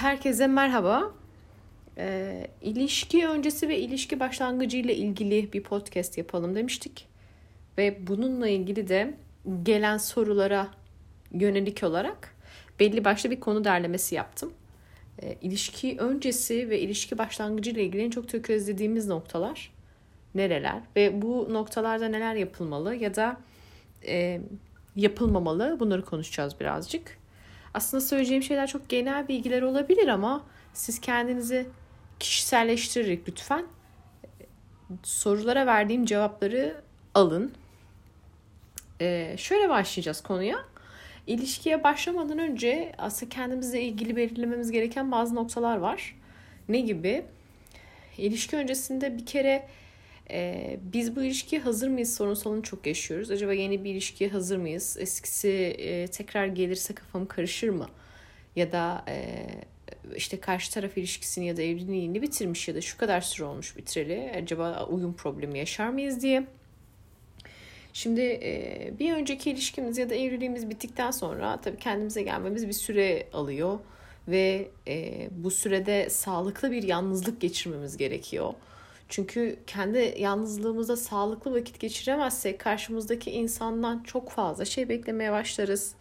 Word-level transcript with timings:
Herkese 0.00 0.46
merhaba. 0.46 1.12
Ee, 1.98 2.46
ilişki 2.62 3.28
öncesi 3.28 3.68
ve 3.68 3.78
ilişki 3.78 4.20
başlangıcı 4.20 4.76
ile 4.76 4.96
ilgili 4.96 5.52
bir 5.52 5.62
podcast 5.62 6.18
yapalım 6.18 6.54
demiştik. 6.54 7.08
Ve 7.78 8.06
bununla 8.06 8.48
ilgili 8.48 8.88
de 8.88 9.14
gelen 9.62 9.96
sorulara 9.96 10.68
yönelik 11.32 11.82
olarak 11.82 12.34
belli 12.80 13.04
başlı 13.04 13.30
bir 13.30 13.40
konu 13.40 13.64
derlemesi 13.64 14.14
yaptım. 14.14 14.52
Ee, 15.22 15.36
ilişki 15.42 15.96
öncesi 15.98 16.70
ve 16.70 16.80
ilişki 16.80 17.18
başlangıcı 17.18 17.70
ile 17.70 17.84
ilgili 17.84 18.02
en 18.02 18.10
çok 18.10 18.28
tökezlediğimiz 18.28 19.06
noktalar 19.06 19.72
nereler 20.34 20.80
ve 20.96 21.22
bu 21.22 21.48
noktalarda 21.52 22.08
neler 22.08 22.34
yapılmalı 22.34 22.94
ya 22.94 23.14
da 23.14 23.40
e, 24.06 24.40
yapılmamalı 24.96 25.76
bunları 25.80 26.04
konuşacağız 26.04 26.60
birazcık. 26.60 27.19
Aslında 27.74 28.00
söyleyeceğim 28.00 28.42
şeyler 28.42 28.66
çok 28.66 28.88
genel 28.88 29.28
bilgiler 29.28 29.62
olabilir 29.62 30.08
ama 30.08 30.44
siz 30.74 31.00
kendinizi 31.00 31.66
kişiselleştirerek 32.20 33.28
lütfen 33.28 33.66
sorulara 35.02 35.66
verdiğim 35.66 36.04
cevapları 36.04 36.80
alın. 37.14 37.52
Ee, 39.00 39.34
şöyle 39.38 39.68
başlayacağız 39.68 40.20
konuya. 40.22 40.56
İlişkiye 41.26 41.84
başlamadan 41.84 42.38
önce 42.38 42.92
aslında 42.98 43.30
kendimizle 43.30 43.82
ilgili 43.82 44.16
belirlememiz 44.16 44.70
gereken 44.70 45.12
bazı 45.12 45.34
noktalar 45.34 45.76
var. 45.76 46.16
Ne 46.68 46.80
gibi? 46.80 47.24
İlişki 48.18 48.56
öncesinde 48.56 49.18
bir 49.18 49.26
kere 49.26 49.68
e, 50.30 50.76
biz 50.92 51.16
bu 51.16 51.22
ilişkiye 51.22 51.62
hazır 51.62 51.88
mıyız 51.88 52.14
sorunsalını 52.16 52.62
çok 52.62 52.86
yaşıyoruz. 52.86 53.30
Acaba 53.30 53.52
yeni 53.52 53.84
bir 53.84 53.90
ilişkiye 53.90 54.30
hazır 54.30 54.56
mıyız? 54.56 54.96
Eskisi 55.00 55.48
e, 55.48 56.06
tekrar 56.06 56.46
gelirse 56.46 56.94
kafam 56.94 57.26
karışır 57.26 57.68
mı? 57.68 57.88
Ya 58.56 58.72
da 58.72 59.04
e, 59.08 59.46
işte 60.16 60.40
karşı 60.40 60.72
taraf 60.72 60.98
ilişkisini 60.98 61.46
ya 61.46 61.56
da 61.56 61.62
evliliğini 61.62 62.22
bitirmiş 62.22 62.68
ya 62.68 62.74
da 62.74 62.80
şu 62.80 62.98
kadar 62.98 63.20
süre 63.20 63.44
olmuş 63.46 63.76
bitireli. 63.76 64.32
Acaba 64.42 64.86
uyum 64.86 65.14
problemi 65.14 65.58
yaşar 65.58 65.88
mıyız 65.88 66.22
diye. 66.22 66.46
Şimdi 67.92 68.20
e, 68.20 68.92
bir 68.98 69.12
önceki 69.12 69.50
ilişkimiz 69.50 69.98
ya 69.98 70.10
da 70.10 70.14
evliliğimiz 70.14 70.70
bittikten 70.70 71.10
sonra 71.10 71.60
tabii 71.60 71.78
kendimize 71.78 72.22
gelmemiz 72.22 72.68
bir 72.68 72.72
süre 72.72 73.26
alıyor 73.32 73.78
ve 74.28 74.68
e, 74.88 75.28
bu 75.30 75.50
sürede 75.50 76.10
sağlıklı 76.10 76.70
bir 76.70 76.82
yalnızlık 76.82 77.40
geçirmemiz 77.40 77.96
gerekiyor. 77.96 78.54
Çünkü 79.10 79.56
kendi 79.66 80.14
yalnızlığımızda 80.18 80.96
sağlıklı 80.96 81.54
vakit 81.54 81.80
geçiremezsek 81.80 82.58
karşımızdaki 82.58 83.30
insandan 83.30 84.02
çok 84.02 84.30
fazla 84.30 84.64
şey 84.64 84.88
beklemeye 84.88 85.32
başlarız. 85.32 85.94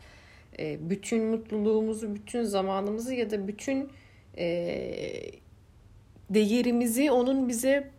E, 0.60 0.90
bütün 0.90 1.24
mutluluğumuzu, 1.24 2.16
bütün 2.16 2.44
zamanımızı 2.44 3.14
ya 3.14 3.32
da 3.32 3.48
bütün 3.48 3.90
e, 4.38 4.48
değerimizi 6.30 7.12
onun 7.12 7.50
bize 7.50 7.92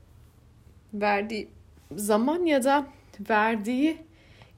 verdiği 0.94 1.48
zaman 1.96 2.44
ya 2.44 2.64
da 2.64 2.86
verdiği 3.30 3.96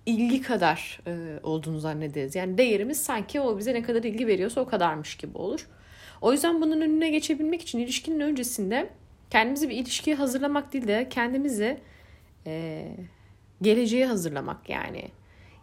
ilgi 0.07 0.43
kadar 0.43 1.01
e, 1.07 1.41
olduğunu 1.43 1.81
zannederiz. 1.81 2.35
Yani 2.35 2.59
değerimiz 2.59 3.01
sanki 3.01 3.41
o 3.41 3.59
bize 3.59 3.75
ne 3.75 3.83
kadar 3.83 4.03
ilgi 4.03 4.27
veriyorsa 4.27 4.61
o 4.61 4.67
kadarmış 4.67 5.17
gibi 5.17 5.39
olur. 5.39 5.69
O 6.21 6.33
yüzden 6.33 6.61
bunun 6.61 6.81
önüne 6.81 7.11
geçebilmek 7.11 7.63
için 7.63 7.79
ilişkinin 7.79 8.21
öncesinde 8.21 8.91
kendimizi 9.33 9.69
bir 9.69 9.77
ilişkiye 9.77 10.17
hazırlamak 10.17 10.73
değil 10.73 10.89
de 10.89 11.09
kendimizi 11.11 11.81
e, 12.47 12.85
geleceğe 13.63 14.07
hazırlamak 14.07 14.69
yani 14.69 15.09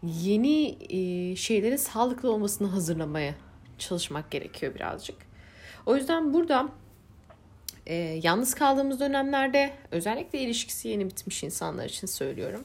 yeni 0.04 0.78
e, 0.90 1.36
şeylerin 1.36 1.76
sağlıklı 1.76 2.32
olmasını 2.32 2.68
hazırlamaya 2.68 3.36
çalışmak 3.78 4.32
gerekiyor 4.32 4.76
birazcık. 4.76 5.16
O 5.86 5.96
yüzden 5.96 6.34
burada 6.34 6.70
e, 7.88 7.96
yalnız 8.24 8.54
kaldığımız 8.54 9.00
dönemlerde 9.00 9.74
özellikle 9.92 10.40
ilişkisi 10.40 10.88
yeni 10.88 11.06
bitmiş 11.10 11.44
insanlar 11.44 11.86
için 11.86 12.08
söylüyorum. 12.08 12.64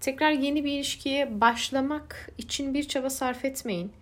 Tekrar 0.00 0.30
yeni 0.30 0.64
bir 0.64 0.72
ilişkiye 0.72 1.40
başlamak 1.40 2.30
için 2.38 2.74
bir 2.74 2.88
çaba 2.88 3.10
sarf 3.10 3.44
etmeyin. 3.44 3.92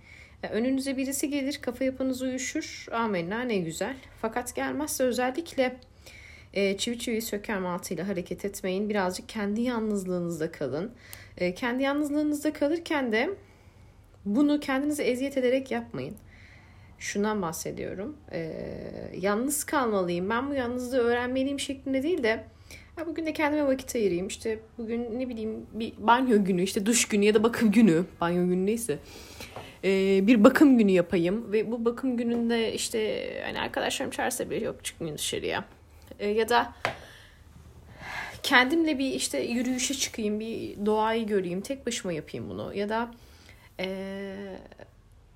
Önünüze 0.50 0.96
birisi 0.96 1.30
gelir, 1.30 1.58
kafa 1.62 1.84
yapınız 1.84 2.22
uyuşur. 2.22 2.86
Amenna 2.92 3.40
ne 3.40 3.56
güzel. 3.56 3.96
Fakat 4.20 4.54
gelmezse 4.54 5.04
özellikle 5.04 5.76
e, 6.54 6.76
çivi 6.76 6.98
çivi 6.98 7.22
söker 7.22 7.58
mantığıyla 7.58 8.08
hareket 8.08 8.44
etmeyin. 8.44 8.88
Birazcık 8.88 9.28
kendi 9.28 9.60
yalnızlığınızda 9.60 10.52
kalın. 10.52 10.92
E, 11.38 11.54
kendi 11.54 11.82
yalnızlığınızda 11.82 12.52
kalırken 12.52 13.12
de 13.12 13.30
bunu 14.24 14.60
kendinize 14.60 15.04
eziyet 15.04 15.36
ederek 15.36 15.70
yapmayın. 15.70 16.14
Şundan 16.98 17.42
bahsediyorum. 17.42 18.16
E, 18.32 18.52
yalnız 19.20 19.64
kalmalıyım. 19.64 20.30
Ben 20.30 20.50
bu 20.50 20.54
yalnızlığı 20.54 20.98
öğrenmeliyim 20.98 21.60
şeklinde 21.60 22.02
değil 22.02 22.22
de 22.22 22.44
ya 22.98 23.06
bugün 23.06 23.26
de 23.26 23.32
kendime 23.32 23.66
vakit 23.66 23.94
ayırayım. 23.94 24.26
İşte 24.26 24.58
bugün 24.78 25.20
ne 25.20 25.28
bileyim 25.28 25.66
bir 25.72 25.92
banyo 25.98 26.44
günü, 26.44 26.62
işte 26.62 26.86
duş 26.86 27.08
günü 27.08 27.24
ya 27.24 27.34
da 27.34 27.42
bakım 27.42 27.72
günü. 27.72 28.04
Banyo 28.20 28.46
günü 28.48 28.66
neyse. 28.66 28.98
Ee, 29.84 30.26
bir 30.26 30.44
bakım 30.44 30.78
günü 30.78 30.90
yapayım 30.90 31.52
ve 31.52 31.72
bu 31.72 31.84
bakım 31.84 32.16
gününde 32.16 32.72
işte 32.72 33.28
hani 33.44 33.60
arkadaşlarım 33.60 34.10
çağırsa 34.10 34.50
bile 34.50 34.64
yok 34.64 34.84
çıkmayın 34.84 35.18
dışarıya 35.18 35.64
e, 36.18 36.28
ya 36.28 36.48
da 36.48 36.72
kendimle 38.42 38.98
bir 38.98 39.10
işte 39.10 39.38
yürüyüşe 39.38 39.94
çıkayım, 39.94 40.40
bir 40.40 40.86
doğayı 40.86 41.26
göreyim, 41.26 41.60
tek 41.60 41.86
başıma 41.86 42.12
yapayım 42.12 42.50
bunu 42.50 42.74
ya 42.74 42.88
da 42.88 43.14
e, 43.80 44.56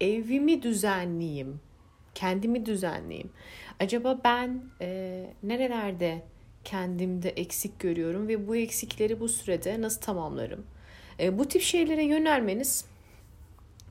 evimi 0.01 0.63
düzenleyeyim, 0.63 1.61
kendimi 2.15 2.67
düzenleyeyim. 2.67 3.31
Acaba 3.81 4.21
ben 4.25 4.63
e, 4.81 5.25
nerelerde 5.43 6.23
kendimde 6.65 7.31
eksik 7.31 7.81
görüyorum 7.81 8.29
ve 8.29 8.49
bu 8.49 8.57
eksikleri 8.57 9.21
bu 9.21 9.29
sürede 9.29 9.83
nasıl 9.83 10.01
tamamlarım? 10.01 10.67
E, 11.21 11.39
bu 11.39 11.49
tip 11.49 11.63
şeylere 11.63 12.05
yönelmeniz 12.05 12.85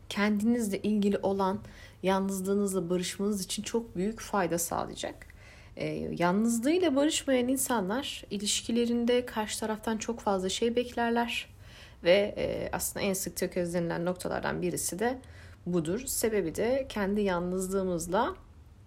kendinizle 0.09 0.81
ilgili 0.81 1.17
olan 1.17 1.59
yalnızlığınızla 2.03 2.89
barışmanız 2.89 3.45
için 3.45 3.63
çok 3.63 3.95
büyük 3.95 4.19
fayda 4.19 4.57
sağlayacak. 4.57 5.36
E, 5.77 6.09
yalnızlığıyla 6.17 6.95
barışmayan 6.95 7.47
insanlar 7.47 8.23
ilişkilerinde 8.31 9.25
karşı 9.25 9.59
taraftan 9.59 9.97
çok 9.97 10.19
fazla 10.19 10.49
şey 10.49 10.75
beklerler. 10.75 11.49
Ve 12.03 12.33
e, 12.37 12.69
aslında 12.71 13.05
en 13.05 13.13
sık 13.13 13.35
tökezlenilen 13.35 14.05
noktalardan 14.05 14.61
birisi 14.61 14.99
de 14.99 15.17
budur. 15.65 16.03
Sebebi 16.05 16.55
de 16.55 16.85
kendi 16.89 17.21
yalnızlığımızla 17.21 18.35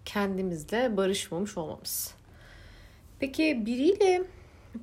kendimizle 0.05 0.97
barışmamış 0.97 1.57
olmamız. 1.57 2.13
Peki 3.19 3.65
biriyle 3.65 4.23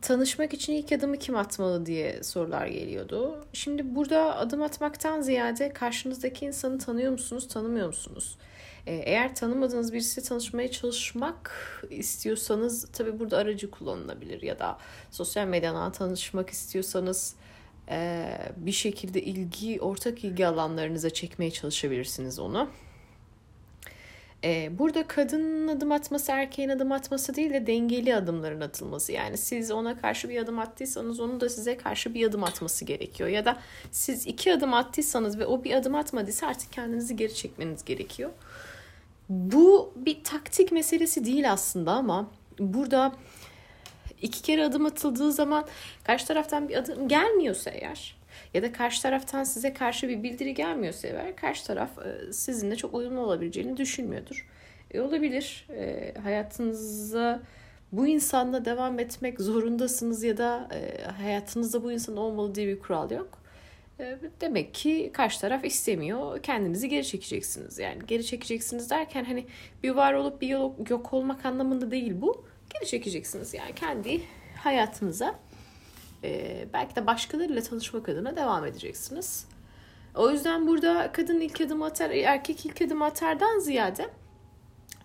tanışmak 0.02 0.54
için 0.54 0.72
ilk 0.72 0.92
adımı 0.92 1.16
kim 1.16 1.36
atmalı 1.36 1.86
diye 1.86 2.22
sorular 2.22 2.66
geliyordu. 2.66 3.44
Şimdi 3.52 3.94
burada 3.94 4.36
adım 4.36 4.62
atmaktan 4.62 5.20
ziyade 5.20 5.72
karşınızdaki 5.72 6.44
insanı 6.44 6.78
tanıyor 6.78 7.12
musunuz, 7.12 7.48
tanımıyor 7.48 7.86
musunuz? 7.86 8.38
Ee, 8.88 8.94
eğer 8.94 9.34
tanımadığınız 9.34 9.92
birisiyle 9.92 10.28
tanışmaya 10.28 10.70
çalışmak 10.70 11.52
istiyorsanız 11.90 12.88
tabi 12.92 13.18
burada 13.18 13.36
aracı 13.36 13.70
kullanılabilir 13.70 14.42
ya 14.42 14.58
da 14.58 14.78
sosyal 15.10 15.46
medyadan 15.46 15.92
tanışmak 15.92 16.50
istiyorsanız 16.50 17.34
e, 17.88 18.28
bir 18.56 18.72
şekilde 18.72 19.22
ilgi, 19.22 19.80
ortak 19.80 20.24
ilgi 20.24 20.46
alanlarınıza 20.46 21.10
çekmeye 21.10 21.50
çalışabilirsiniz 21.50 22.38
onu. 22.38 22.68
Ee, 24.44 24.70
burada 24.78 25.06
kadının 25.06 25.68
adım 25.68 25.92
atması 25.92 26.32
erkeğin 26.32 26.68
adım 26.68 26.92
atması 26.92 27.34
değil 27.34 27.50
de 27.50 27.66
dengeli 27.66 28.16
adımların 28.16 28.60
atılması. 28.60 29.12
Yani 29.12 29.36
siz 29.36 29.70
ona 29.70 30.00
karşı 30.00 30.28
bir 30.28 30.38
adım 30.38 30.58
attıysanız 30.58 31.20
onun 31.20 31.40
da 31.40 31.48
size 31.48 31.76
karşı 31.76 32.14
bir 32.14 32.26
adım 32.26 32.44
atması 32.44 32.84
gerekiyor. 32.84 33.28
Ya 33.28 33.44
da 33.44 33.58
siz 33.90 34.26
iki 34.26 34.52
adım 34.52 34.74
attıysanız 34.74 35.38
ve 35.38 35.46
o 35.46 35.64
bir 35.64 35.74
adım 35.74 35.94
atmadıysa 35.94 36.46
artık 36.46 36.72
kendinizi 36.72 37.16
geri 37.16 37.34
çekmeniz 37.34 37.84
gerekiyor. 37.84 38.30
Bu 39.28 39.92
bir 39.96 40.24
taktik 40.24 40.72
meselesi 40.72 41.24
değil 41.24 41.52
aslında 41.52 41.92
ama 41.92 42.30
burada 42.58 43.12
iki 44.22 44.42
kere 44.42 44.64
adım 44.64 44.86
atıldığı 44.86 45.32
zaman 45.32 45.66
karşı 46.04 46.26
taraftan 46.26 46.68
bir 46.68 46.76
adım 46.76 47.08
gelmiyorsa 47.08 47.70
eğer 47.70 48.18
ya 48.54 48.62
da 48.62 48.72
karşı 48.72 49.02
taraftan 49.02 49.44
size 49.44 49.74
karşı 49.74 50.08
bir 50.08 50.22
bildiri 50.22 50.54
gelmiyorsa 50.54 51.08
eğer 51.08 51.36
karşı 51.36 51.66
taraf 51.66 51.90
e, 51.98 52.32
sizinle 52.32 52.76
çok 52.76 52.94
uyumlu 52.94 53.20
olabileceğini 53.20 53.76
düşünmüyordur. 53.76 54.46
E, 54.90 55.00
olabilir. 55.00 55.66
E, 55.70 56.14
hayatınıza 56.22 57.42
bu 57.92 58.06
insanla 58.06 58.64
devam 58.64 58.98
etmek 58.98 59.40
zorundasınız 59.40 60.22
ya 60.22 60.36
da 60.36 60.68
e, 60.72 61.04
hayatınızda 61.04 61.84
bu 61.84 61.92
insan 61.92 62.16
olmalı 62.16 62.54
diye 62.54 62.68
bir 62.68 62.78
kural 62.78 63.10
yok. 63.10 63.38
E, 64.00 64.18
demek 64.40 64.74
ki 64.74 65.10
karşı 65.12 65.40
taraf 65.40 65.64
istemiyor. 65.64 66.42
Kendinizi 66.42 66.88
geri 66.88 67.06
çekeceksiniz. 67.06 67.78
Yani 67.78 67.98
geri 68.06 68.26
çekeceksiniz 68.26 68.90
derken 68.90 69.24
hani 69.24 69.46
bir 69.82 69.90
var 69.90 70.14
olup 70.14 70.40
bir 70.40 70.48
yok 70.90 71.12
olmak 71.12 71.46
anlamında 71.46 71.90
değil 71.90 72.20
bu. 72.20 72.46
Geri 72.70 72.86
çekeceksiniz 72.86 73.54
yani 73.54 73.74
kendi 73.74 74.22
hayatınıza 74.56 75.34
e, 76.24 76.64
belki 76.72 76.96
de 76.96 77.06
başkalarıyla 77.06 77.62
tanışmak 77.62 78.08
adına 78.08 78.36
devam 78.36 78.66
edeceksiniz. 78.66 79.46
O 80.14 80.30
yüzden 80.30 80.66
burada 80.66 81.12
kadın 81.12 81.40
ilk 81.40 81.60
adım 81.60 81.82
atar, 81.82 82.10
erkek 82.10 82.66
ilk 82.66 82.82
adım 82.82 83.02
atardan 83.02 83.58
ziyade 83.58 84.10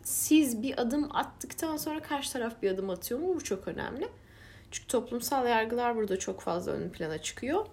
siz 0.04 0.62
bir 0.62 0.81
adım 0.81 1.16
attıktan 1.16 1.78
sonra 1.78 2.00
karşı 2.00 2.34
taraf 2.34 2.62
bir 2.62 2.72
adım 2.72 2.89
atıyor 2.89 3.19
mu? 3.19 3.36
Bu 3.36 3.44
çok 3.44 3.68
önemli. 3.68 4.07
Çünkü 4.72 4.88
toplumsal 4.88 5.48
yargılar 5.48 5.96
burada 5.96 6.19
çok 6.19 6.42
fazla 6.42 6.72
ön 6.72 6.89
plana 6.89 7.18
çıkıyor. 7.18 7.66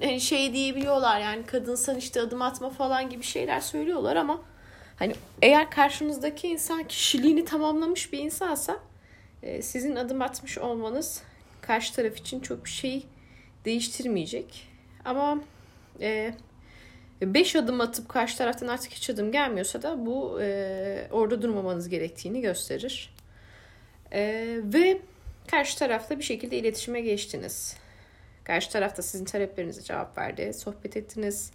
Hani 0.00 0.20
şey 0.20 0.52
diyebiliyorlar 0.52 1.20
yani 1.20 1.46
kadınsan 1.46 1.96
işte 1.96 2.20
adım 2.20 2.42
atma 2.42 2.70
falan 2.70 3.10
gibi 3.10 3.22
şeyler 3.22 3.60
söylüyorlar 3.60 4.16
ama 4.16 4.42
hani 4.96 5.14
eğer 5.42 5.70
karşınızdaki 5.70 6.48
insan 6.48 6.84
kişiliğini 6.84 7.44
tamamlamış 7.44 8.12
bir 8.12 8.18
insansa 8.18 8.78
e, 9.42 9.62
sizin 9.62 9.96
adım 9.96 10.22
atmış 10.22 10.58
olmanız 10.58 11.22
karşı 11.60 11.94
taraf 11.94 12.16
için 12.16 12.40
çok 12.40 12.64
bir 12.64 12.70
şey 12.70 13.06
değiştirmeyecek. 13.64 14.68
Ama 15.04 15.40
e, 16.00 16.34
beş 17.22 17.56
adım 17.56 17.80
atıp 17.80 18.08
karşı 18.08 18.38
taraftan 18.38 18.68
artık 18.68 18.92
hiç 18.92 19.10
adım 19.10 19.32
gelmiyorsa 19.32 19.82
da 19.82 20.06
bu 20.06 20.38
e, 20.42 21.08
orada 21.12 21.42
durmamanız 21.42 21.88
gerektiğini 21.88 22.40
gösterir. 22.40 23.14
E, 24.12 24.44
ve 24.64 24.98
karşı 25.50 25.78
tarafla 25.78 26.18
bir 26.18 26.24
şekilde 26.24 26.58
iletişime 26.58 27.00
geçtiniz. 27.00 27.76
Karşı 28.46 28.70
tarafta 28.70 29.02
sizin 29.02 29.24
taleplerinize 29.24 29.82
cevap 29.82 30.18
verdi. 30.18 30.52
Sohbet 30.54 30.96
ettiniz. 30.96 31.50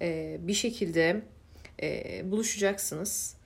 E, 0.00 0.36
bir 0.40 0.54
şekilde 0.54 1.22
e, 1.82 2.20
buluşacaksınız. 2.30 3.36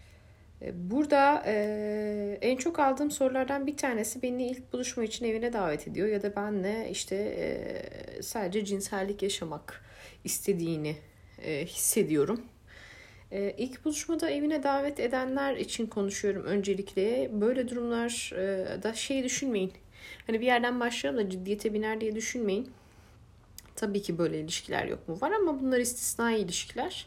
E, 0.62 0.90
burada 0.90 1.42
e, 1.46 2.38
en 2.40 2.56
çok 2.56 2.78
aldığım 2.78 3.10
sorulardan 3.10 3.66
bir 3.66 3.76
tanesi 3.76 4.22
beni 4.22 4.46
ilk 4.46 4.72
buluşma 4.72 5.04
için 5.04 5.25
evine 5.25 5.52
davet 5.52 5.88
ediyor 5.88 6.08
ya 6.08 6.22
da 6.22 6.36
benle 6.36 6.90
işte 6.90 7.16
e, 7.16 8.22
sadece 8.22 8.64
cinsellik 8.64 9.22
yaşamak 9.22 9.84
istediğini 10.24 10.96
hissediyorum. 11.66 12.42
E, 13.32 13.54
ilk 13.58 13.84
buluşmada 13.84 14.31
evine 14.31 14.62
davet 14.62 15.00
edenler 15.00 15.56
için 15.56 15.86
konuşuyorum 15.86 16.44
öncelikle. 16.44 17.31
Böyle 17.40 17.69
durumlar 17.69 18.32
e, 18.36 18.82
da 18.82 18.94
şey 18.94 19.24
düşünmeyin. 19.24 19.72
Hani 20.26 20.40
bir 20.40 20.46
yerden 20.46 20.80
başlayalım 20.80 21.24
da 21.24 21.30
ciddiyete 21.30 21.74
biner 21.74 22.00
diye 22.00 22.14
düşünmeyin. 22.14 22.70
Tabii 23.76 24.02
ki 24.02 24.18
böyle 24.18 24.40
ilişkiler 24.40 24.84
yok 24.84 25.08
mu? 25.08 25.18
Var 25.20 25.32
ama 25.32 25.60
bunlar 25.60 25.78
istisnai 25.78 26.38
ilişkiler. 26.38 27.06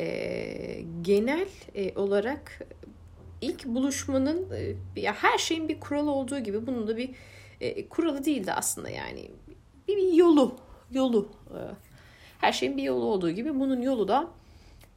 E, 0.00 0.84
genel 1.02 1.48
e, 1.74 1.98
olarak 1.98 2.60
ilk 3.40 3.66
buluşmanın 3.66 4.48
e, 4.96 5.00
ya 5.00 5.14
her 5.14 5.38
şeyin 5.38 5.68
bir 5.68 5.80
kuralı 5.80 6.10
olduğu 6.10 6.38
gibi 6.38 6.66
bunun 6.66 6.88
da 6.88 6.96
bir 6.96 7.10
e, 7.60 7.88
kuralı 7.88 8.24
değildi 8.24 8.52
aslında 8.52 8.90
yani 8.90 9.30
bir, 9.88 9.96
bir 9.96 10.12
yolu 10.12 10.56
yolu 10.90 11.28
e, 11.50 11.60
her 12.38 12.52
şeyin 12.52 12.76
bir 12.76 12.82
yolu 12.82 13.04
olduğu 13.04 13.30
gibi 13.30 13.60
bunun 13.60 13.82
yolu 13.82 14.08
da 14.08 14.30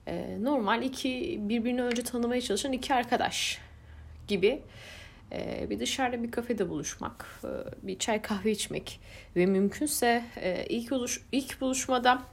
e, 0.08 0.38
normal 0.42 0.84
iki 0.84 1.40
birbirini 1.42 1.84
önce 1.84 2.04
tanımaya 2.04 2.42
çalışan 2.42 2.74
iki 2.74 2.94
arkadaş 2.94 3.60
gibi 4.28 4.62
bir 5.70 5.80
dışarıda 5.80 6.24
bir 6.24 6.32
kafede 6.32 6.70
buluşmak, 6.70 7.26
e, 7.44 7.50
bir 7.88 8.00
çay 8.00 8.22
kahve 8.22 8.52
içmek 8.52 9.00
ve 9.36 9.46
mümkünse 9.46 10.24
e, 10.36 10.66
ilk 10.70 10.92
buluş 10.92 11.22
ilk 11.32 11.62
buluşmada 11.62 12.24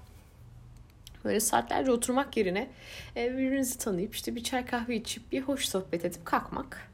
böyle 1.24 1.40
saatlerce 1.40 1.90
oturmak 1.90 2.36
yerine 2.36 2.70
e, 3.16 3.32
birbirinizi 3.32 3.78
tanıyıp 3.78 4.14
işte 4.14 4.36
bir 4.36 4.44
çay 4.44 4.66
kahve 4.66 4.96
içip 4.96 5.32
bir 5.32 5.40
hoş 5.40 5.68
sohbet 5.68 6.04
edip 6.04 6.24
kalkmak. 6.24 6.90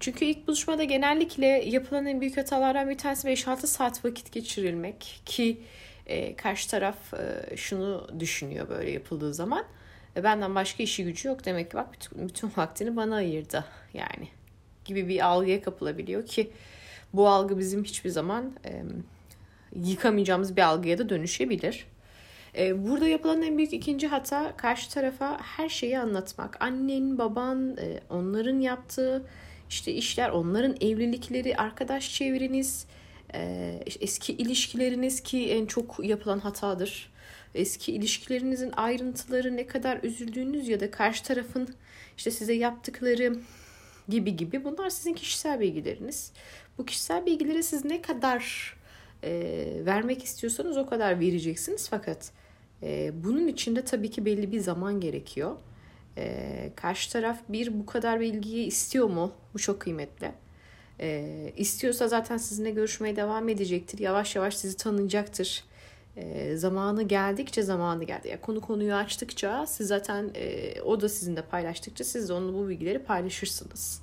Çünkü 0.00 0.24
ilk 0.24 0.46
buluşmada 0.46 0.84
genellikle 0.84 1.46
yapılan 1.46 2.06
en 2.06 2.20
büyük 2.20 2.36
hatalardan 2.36 2.90
bir 2.90 2.98
tanesi 2.98 3.28
5-6 3.28 3.66
saat 3.66 4.04
vakit 4.04 4.32
geçirilmek 4.32 5.20
ki 5.26 5.60
e, 6.06 6.36
karşı 6.36 6.70
taraf 6.70 7.14
e, 7.14 7.56
şunu 7.56 8.08
düşünüyor 8.20 8.68
böyle 8.68 8.90
yapıldığı 8.90 9.34
zaman. 9.34 9.64
E, 10.16 10.24
benden 10.24 10.54
başka 10.54 10.82
işi 10.82 11.04
gücü 11.04 11.28
yok 11.28 11.44
demek 11.44 11.70
ki 11.70 11.76
bak 11.76 11.92
bütün, 11.92 12.28
bütün 12.28 12.52
vaktini 12.56 12.96
bana 12.96 13.16
ayırdı 13.16 13.64
yani 13.94 14.28
gibi 14.86 15.08
bir 15.08 15.26
algıya 15.26 15.62
kapılabiliyor 15.62 16.26
ki 16.26 16.50
bu 17.12 17.28
algı 17.28 17.58
bizim 17.58 17.84
hiçbir 17.84 18.10
zaman 18.10 18.52
e, 18.64 18.82
yıkamayacağımız 19.84 20.56
bir 20.56 20.62
algıya 20.62 20.98
da 20.98 21.08
dönüşebilir. 21.08 21.86
E, 22.58 22.88
burada 22.88 23.08
yapılan 23.08 23.42
en 23.42 23.56
büyük 23.56 23.72
ikinci 23.72 24.06
hata 24.06 24.56
karşı 24.56 24.90
tarafa 24.90 25.38
her 25.40 25.68
şeyi 25.68 25.98
anlatmak. 25.98 26.62
Annen, 26.62 27.18
baban, 27.18 27.76
e, 27.76 28.00
onların 28.10 28.60
yaptığı 28.60 29.26
işte 29.70 29.92
işler, 29.92 30.30
onların 30.30 30.76
evlilikleri, 30.80 31.56
arkadaş 31.56 32.14
çevreniz, 32.14 32.86
e, 33.34 33.72
eski 34.00 34.32
ilişkileriniz 34.32 35.20
ki 35.20 35.50
en 35.50 35.66
çok 35.66 35.96
yapılan 36.02 36.38
hatadır. 36.38 37.12
Eski 37.54 37.92
ilişkilerinizin 37.92 38.72
ayrıntıları 38.76 39.56
ne 39.56 39.66
kadar 39.66 40.02
üzüldüğünüz 40.02 40.68
ya 40.68 40.80
da 40.80 40.90
karşı 40.90 41.22
tarafın 41.22 41.68
işte 42.16 42.30
size 42.30 42.52
yaptıkları 42.52 43.36
gibi 44.08 44.36
gibi 44.36 44.64
bunlar 44.64 44.90
sizin 44.90 45.14
kişisel 45.14 45.60
bilgileriniz. 45.60 46.32
Bu 46.78 46.86
kişisel 46.86 47.26
bilgileri 47.26 47.62
siz 47.62 47.84
ne 47.84 48.02
kadar 48.02 48.74
e, 49.24 49.30
vermek 49.86 50.24
istiyorsanız 50.24 50.76
o 50.76 50.86
kadar 50.86 51.20
vereceksiniz 51.20 51.88
fakat 51.88 52.32
e, 52.82 53.12
bunun 53.24 53.46
için 53.46 53.76
de 53.76 53.84
tabii 53.84 54.10
ki 54.10 54.24
belli 54.24 54.52
bir 54.52 54.60
zaman 54.60 55.00
gerekiyor. 55.00 55.56
E, 56.18 56.70
karşı 56.76 57.12
taraf 57.12 57.38
bir 57.48 57.80
bu 57.80 57.86
kadar 57.86 58.20
bilgiyi 58.20 58.66
istiyor 58.66 59.08
mu? 59.08 59.32
Bu 59.54 59.58
çok 59.58 59.80
kıymetli. 59.80 60.32
E, 61.00 61.52
istiyorsa 61.56 62.08
zaten 62.08 62.36
sizinle 62.36 62.70
görüşmeye 62.70 63.16
devam 63.16 63.48
edecektir. 63.48 63.98
Yavaş 63.98 64.36
yavaş 64.36 64.56
sizi 64.56 64.76
tanıyacaktır. 64.76 65.64
E, 66.16 66.56
zamanı 66.56 67.02
geldikçe 67.02 67.62
zamanı 67.62 68.04
geldi. 68.04 68.28
Yani 68.28 68.40
konu 68.40 68.60
konuyu 68.60 68.94
açtıkça 68.94 69.66
siz 69.66 69.88
zaten 69.88 70.30
e, 70.34 70.80
o 70.80 71.00
da 71.00 71.08
sizinle 71.08 71.42
paylaştıkça 71.42 72.04
siz 72.04 72.28
de 72.28 72.32
onunla 72.32 72.58
bu 72.58 72.68
bilgileri 72.68 72.98
paylaşırsınız. 72.98 74.02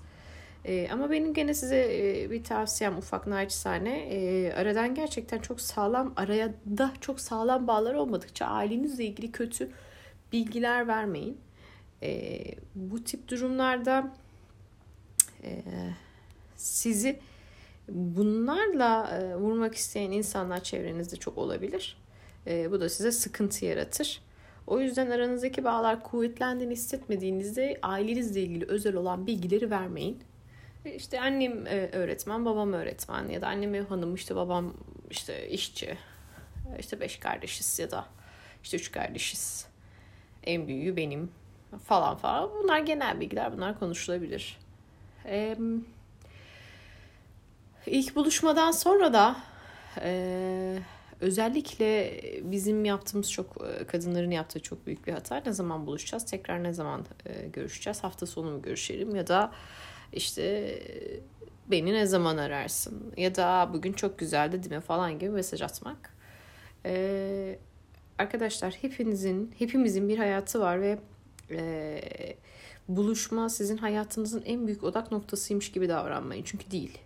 E, 0.66 0.90
ama 0.92 1.12
benim 1.12 1.34
gene 1.34 1.54
size 1.54 1.88
e, 1.92 2.32
bir 2.32 2.44
tavsiyem 2.44 2.98
ufak 2.98 3.28
naçizane 3.28 4.00
e, 4.00 4.54
aradan 4.54 4.96
gerçekten 4.96 5.40
çok 5.40 5.62
sağlam 5.62 6.14
araya 6.16 6.54
da 6.78 6.92
çok 7.02 7.20
sağlam 7.20 7.68
bağlar 7.68 7.94
olmadıkça 7.94 8.46
ailenizle 8.46 9.06
ilgili 9.06 9.32
kötü 9.32 9.70
bilgiler 10.32 10.88
vermeyin. 10.88 11.38
E, 12.04 12.42
bu 12.76 13.04
tip 13.04 13.28
durumlarda 13.28 14.14
e, 15.44 15.64
sizi 16.56 17.20
bunlarla 17.90 19.20
e, 19.22 19.36
vurmak 19.36 19.76
isteyen 19.76 20.12
insanlar 20.12 20.64
çevrenizde 20.64 21.16
çok 21.16 21.38
olabilir. 21.38 22.03
E, 22.48 22.72
bu 22.72 22.82
da 22.82 22.90
size 22.90 23.12
sıkıntı 23.12 23.66
yaratır. 23.66 24.22
O 24.68 24.80
yüzden 24.80 25.10
aranızdaki 25.10 25.64
bağlar 25.64 26.04
kuvvetlendiğini 26.04 26.74
hissetmediğinizde 26.74 27.80
ailenizle 27.82 28.42
ilgili 28.42 28.66
özel 28.66 28.96
olan 28.96 29.28
bilgileri 29.28 29.72
vermeyin. 29.72 30.24
İşte 30.86 31.22
annem 31.22 31.68
e, 31.68 31.90
öğretmen, 31.92 32.46
babam 32.46 32.74
öğretmen 32.74 33.28
ya 33.28 33.42
da 33.42 33.48
annem 33.48 33.76
ev 33.76 33.86
hanımı, 33.86 34.16
işte 34.16 34.36
babam 34.36 34.74
işte 35.10 35.50
işçi. 35.50 35.98
İşte 36.80 37.00
beş 37.00 37.18
kardeşiz 37.18 37.80
ya 37.80 37.92
da 37.92 38.06
işte 38.64 38.78
üç 38.78 38.92
kardeşiz. 38.92 39.68
En 40.44 40.68
büyüğü 40.68 40.96
benim 40.96 41.32
falan 41.84 42.18
falan. 42.18 42.50
Bunlar 42.64 42.80
genel 42.80 43.20
bilgiler, 43.20 43.54
bunlar 43.54 43.80
konuşulabilir. 43.80 44.58
Ee, 45.26 45.58
ilk 47.86 48.16
buluşmadan 48.16 48.72
sonra 48.72 49.14
da 49.14 49.36
e, 50.02 50.80
özellikle 51.24 52.22
bizim 52.44 52.86
yaptığımız 52.86 53.32
çok 53.32 53.66
kadınların 53.88 54.32
yaptığı 54.32 54.60
çok 54.60 54.86
büyük 54.88 55.08
bir 55.08 55.14
hata. 55.14 55.42
Ne 55.46 55.52
zaman 55.54 55.88
buluşacağız? 55.88 56.26
Tekrar 56.26 56.64
ne 56.64 56.74
zaman 56.74 57.06
e, 57.26 57.48
görüşeceğiz? 57.48 58.04
Hafta 58.04 58.26
sonu 58.26 58.52
mu 58.52 58.62
görüşelim 58.62 59.16
ya 59.16 59.28
da 59.28 59.52
işte 60.14 60.80
beni 61.72 61.94
ne 61.94 62.06
zaman 62.06 62.38
ararsın 62.38 63.14
ya 63.18 63.36
da 63.36 63.70
bugün 63.74 63.94
çok 63.94 64.20
güzeldi 64.20 64.64
değil 64.64 64.76
mi 64.76 64.82
falan 64.82 65.20
gibi 65.20 65.30
mesaj 65.30 65.62
atmak. 65.62 66.14
Ee, 66.86 67.60
arkadaşlar 68.20 68.74
hepinizin 68.74 69.54
hepimizin 69.60 70.10
bir 70.10 70.18
hayatı 70.18 70.60
var 70.60 70.82
ve 70.82 71.00
e, 71.52 72.02
buluşma 72.88 73.50
sizin 73.50 73.78
hayatınızın 73.78 74.44
en 74.46 74.68
büyük 74.68 74.84
odak 74.84 75.12
noktasıymış 75.12 75.72
gibi 75.72 75.90
davranmayın 75.90 76.44
çünkü 76.44 76.72
değil. 76.72 76.98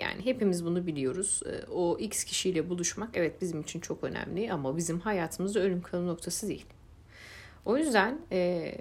Yani 0.00 0.24
hepimiz 0.24 0.64
bunu 0.64 0.86
biliyoruz. 0.86 1.42
O 1.72 1.98
X 1.98 2.24
kişiyle 2.24 2.68
buluşmak 2.68 3.10
evet 3.14 3.40
bizim 3.40 3.60
için 3.60 3.80
çok 3.80 4.04
önemli 4.04 4.52
ama 4.52 4.76
bizim 4.76 5.00
hayatımızda 5.00 5.60
ölüm 5.60 5.82
kalım 5.82 6.06
noktası 6.06 6.48
değil. 6.48 6.66
O 7.64 7.76
yüzden 7.76 8.18
e, 8.32 8.72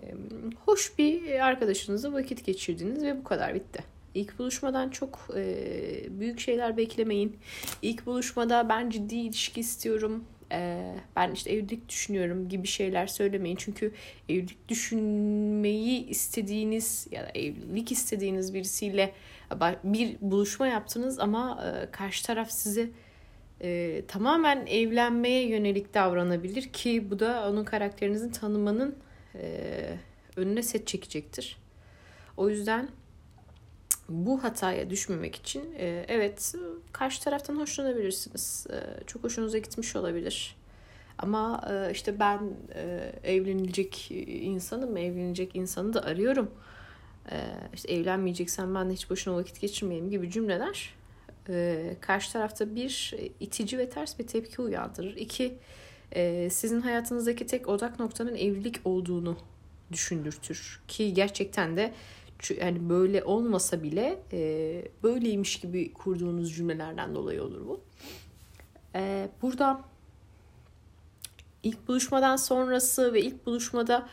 hoş 0.65 0.97
bir 0.97 1.39
arkadaşınızla 1.47 2.13
vakit 2.13 2.45
geçirdiniz 2.45 3.03
ve 3.03 3.17
bu 3.17 3.23
kadar 3.23 3.55
bitti. 3.55 3.83
İlk 4.15 4.39
buluşmadan 4.39 4.89
çok 4.89 5.27
e, 5.35 6.19
büyük 6.19 6.39
şeyler 6.39 6.77
beklemeyin. 6.77 7.37
İlk 7.81 8.05
buluşmada 8.05 8.69
ben 8.69 8.89
ciddi 8.89 9.15
ilişki 9.15 9.59
istiyorum, 9.59 10.23
e, 10.51 10.93
ben 11.15 11.31
işte 11.31 11.51
evlilik 11.51 11.89
düşünüyorum 11.89 12.49
gibi 12.49 12.67
şeyler 12.67 13.07
söylemeyin. 13.07 13.55
Çünkü 13.55 13.91
evlilik 14.29 14.69
düşünmeyi 14.69 16.07
istediğiniz 16.07 17.07
ya 17.11 17.23
da 17.23 17.29
evlilik 17.29 17.91
istediğiniz 17.91 18.53
birisiyle 18.53 19.13
bir 19.83 20.17
buluşma 20.21 20.67
yaptınız 20.67 21.19
ama 21.19 21.63
e, 21.65 21.91
karşı 21.91 22.25
taraf 22.25 22.51
size 22.51 22.89
e, 23.61 24.01
tamamen 24.07 24.65
evlenmeye 24.65 25.47
yönelik 25.47 25.93
davranabilir 25.93 26.69
ki 26.73 27.11
bu 27.11 27.19
da 27.19 27.49
onun 27.49 27.63
karakterinizin 27.63 28.29
tanımanın 28.29 28.95
e, 29.35 29.97
önüne 30.35 30.63
set 30.63 30.87
çekecektir. 30.87 31.57
O 32.37 32.49
yüzden 32.49 32.89
bu 34.09 34.43
hataya 34.43 34.89
düşmemek 34.89 35.35
için 35.35 35.75
evet 36.07 36.55
karşı 36.91 37.23
taraftan 37.23 37.55
hoşlanabilirsiniz. 37.55 38.67
Çok 39.07 39.23
hoşunuza 39.23 39.57
gitmiş 39.57 39.95
olabilir. 39.95 40.55
Ama 41.17 41.69
işte 41.91 42.19
ben 42.19 42.39
e, 42.75 43.11
evlenilecek 43.23 44.11
insanım, 44.27 44.97
evlenecek 44.97 45.55
insanı 45.55 45.93
da 45.93 46.03
arıyorum. 46.03 46.51
E, 47.31 47.37
işte 47.73 47.93
evlenmeyeceksen 47.93 48.75
ben 48.75 48.89
de 48.89 48.93
hiç 48.93 49.09
boşuna 49.09 49.35
vakit 49.35 49.61
geçirmeyeyim 49.61 50.09
gibi 50.09 50.31
cümleler 50.31 50.93
e, 51.49 51.95
karşı 52.01 52.33
tarafta 52.33 52.75
bir 52.75 53.15
itici 53.39 53.77
ve 53.77 53.89
ters 53.89 54.19
bir 54.19 54.27
tepki 54.27 54.61
uyandırır. 54.61 55.15
İki 55.15 55.57
e, 56.11 56.49
sizin 56.49 56.81
hayatınızdaki 56.81 57.47
tek 57.47 57.67
odak 57.67 57.99
noktanın 57.99 58.35
evlilik 58.35 58.75
olduğunu 58.85 59.37
düşündürtür. 59.91 60.81
Ki 60.87 61.13
gerçekten 61.13 61.77
de 61.77 61.93
yani 62.61 62.89
böyle 62.89 63.23
olmasa 63.23 63.83
bile 63.83 64.19
e, 64.33 64.81
böyleymiş 65.03 65.59
gibi 65.59 65.93
kurduğunuz 65.93 66.55
cümlelerden 66.55 67.15
dolayı 67.15 67.43
olur 67.43 67.67
bu. 67.67 67.81
Burada 69.41 69.81
ilk 71.63 71.87
buluşmadan 71.87 72.35
sonrası 72.35 73.13
ve 73.13 73.21
ilk 73.21 73.45
buluşmada 73.45 74.09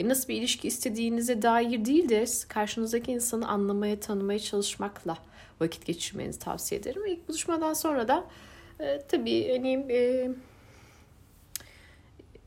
nasıl 0.00 0.28
bir 0.28 0.34
ilişki 0.34 0.68
istediğinize 0.68 1.42
dair 1.42 1.84
değil 1.84 2.08
de 2.08 2.24
karşınızdaki 2.48 3.12
insanı 3.12 3.48
anlamaya, 3.48 4.00
tanımaya 4.00 4.38
çalışmakla 4.38 5.18
vakit 5.60 5.86
geçirmenizi 5.86 6.38
tavsiye 6.38 6.80
ederim. 6.80 7.06
İlk 7.06 7.28
buluşmadan 7.28 7.72
sonra 7.72 8.08
da 8.08 8.24
e, 8.80 9.02
tabii 9.08 9.48
hani 9.48 9.86
e, 9.90 10.30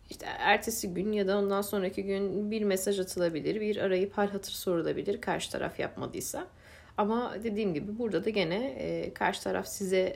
işte 0.10 0.26
ertesi 0.26 0.94
gün 0.94 1.12
ya 1.12 1.28
da 1.28 1.38
ondan 1.38 1.62
sonraki 1.62 2.04
gün 2.04 2.52
bir 2.52 2.64
mesaj 2.64 3.00
atılabilir, 3.00 3.62
bir 3.62 3.78
arayıp 3.78 4.18
hal 4.18 4.30
hatır 4.30 4.52
sorulabilir 4.52 5.22
karşı 5.22 5.52
taraf 5.52 5.80
yapmadıysa. 5.80 6.48
Ama 6.98 7.36
dediğim 7.44 7.74
gibi 7.74 8.00
burada 8.00 8.26
da 8.26 8.30
gene 8.30 8.66
e, 8.66 9.14
karşı 9.14 9.44
taraf 9.44 9.68
size 9.68 10.14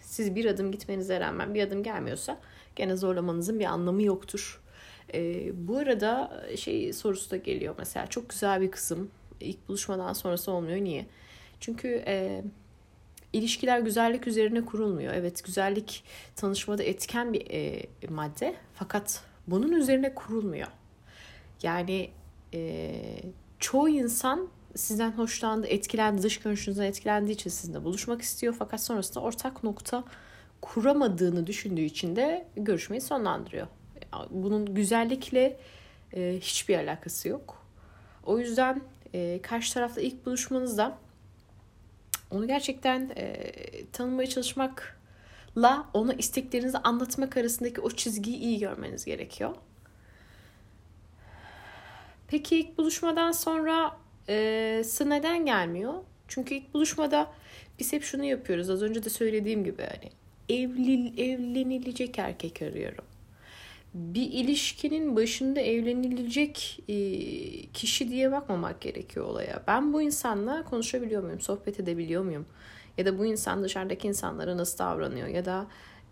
siz 0.00 0.34
bir 0.34 0.44
adım 0.44 0.72
gitmenize 0.72 1.20
rağmen 1.20 1.54
bir 1.54 1.62
adım 1.62 1.82
gelmiyorsa 1.82 2.38
gene 2.76 2.96
zorlamanızın 2.96 3.60
bir 3.60 3.64
anlamı 3.64 4.02
yoktur. 4.02 4.60
E, 5.14 5.50
bu 5.68 5.76
arada 5.76 6.42
şey 6.56 6.92
sorusu 6.92 7.30
da 7.30 7.36
geliyor 7.36 7.74
mesela 7.78 8.06
çok 8.06 8.28
güzel 8.28 8.60
bir 8.60 8.70
kızım 8.70 9.10
ilk 9.40 9.68
buluşmadan 9.68 10.12
sonrası 10.12 10.50
olmuyor 10.52 10.78
niye? 10.78 11.06
Çünkü 11.60 11.88
e, 12.06 12.42
ilişkiler 13.32 13.80
güzellik 13.80 14.26
üzerine 14.26 14.64
kurulmuyor. 14.64 15.14
Evet 15.14 15.44
güzellik 15.44 16.04
tanışmada 16.36 16.82
etken 16.82 17.32
bir 17.32 17.46
e, 17.50 17.86
madde 18.08 18.54
fakat 18.74 19.24
bunun 19.46 19.72
üzerine 19.72 20.14
kurulmuyor. 20.14 20.68
Yani 21.62 22.10
e, 22.54 22.92
çoğu 23.58 23.88
insan 23.88 24.48
sizden 24.74 25.12
hoşlandı, 25.12 25.66
etkilendi, 25.66 26.22
dış 26.22 26.40
görünüşünüzden 26.40 26.84
etkilendiği 26.84 27.34
için 27.34 27.50
sizinle 27.50 27.84
buluşmak 27.84 28.22
istiyor. 28.22 28.54
Fakat 28.58 28.80
sonrasında 28.80 29.20
ortak 29.20 29.64
nokta 29.64 30.04
kuramadığını 30.60 31.46
düşündüğü 31.46 31.80
için 31.80 32.16
de 32.16 32.46
görüşmeyi 32.56 33.00
sonlandırıyor. 33.00 33.66
Bunun 34.30 34.74
güzellikle 34.74 35.56
e, 36.12 36.38
hiçbir 36.40 36.78
alakası 36.78 37.28
yok. 37.28 37.62
O 38.24 38.38
yüzden 38.38 38.80
e, 39.14 39.40
karşı 39.42 39.74
tarafla 39.74 40.02
ilk 40.02 40.26
buluşmanızda 40.26 40.98
onu 42.30 42.46
gerçekten 42.46 43.10
e, 43.16 43.52
tanımaya 43.92 44.28
çalışmakla 44.28 45.88
ona 45.94 46.12
isteklerinizi 46.12 46.78
anlatmak 46.78 47.36
arasındaki 47.36 47.80
o 47.80 47.90
çizgiyi 47.90 48.36
iyi 48.36 48.58
görmeniz 48.58 49.04
gerekiyor. 49.04 49.54
Peki 52.28 52.60
ilk 52.60 52.78
buluşmadan 52.78 53.32
sonra 53.32 53.96
e, 54.28 54.82
neden 55.00 55.46
gelmiyor? 55.46 55.94
Çünkü 56.28 56.54
ilk 56.54 56.74
buluşmada 56.74 57.32
biz 57.78 57.92
hep 57.92 58.02
şunu 58.02 58.24
yapıyoruz. 58.24 58.70
Az 58.70 58.82
önce 58.82 59.04
de 59.04 59.10
söylediğim 59.10 59.64
gibi 59.64 59.82
hani 59.82 60.10
evli, 60.48 61.22
evlenilecek 61.22 62.18
erkek 62.18 62.62
arıyorum 62.62 63.04
bir 63.94 64.32
ilişkinin 64.32 65.16
başında 65.16 65.60
evlenilecek 65.60 66.80
e, 66.88 66.96
kişi 67.72 68.08
diye 68.08 68.32
bakmamak 68.32 68.80
gerekiyor 68.80 69.26
olaya. 69.26 69.62
Ben 69.66 69.92
bu 69.92 70.02
insanla 70.02 70.64
konuşabiliyor 70.64 71.22
muyum, 71.22 71.40
sohbet 71.40 71.80
edebiliyor 71.80 72.22
muyum? 72.24 72.46
Ya 72.98 73.06
da 73.06 73.18
bu 73.18 73.26
insan 73.26 73.64
dışarıdaki 73.64 74.08
insanlara 74.08 74.56
nasıl 74.56 74.78
davranıyor? 74.78 75.28
Ya 75.28 75.44
da 75.44 75.66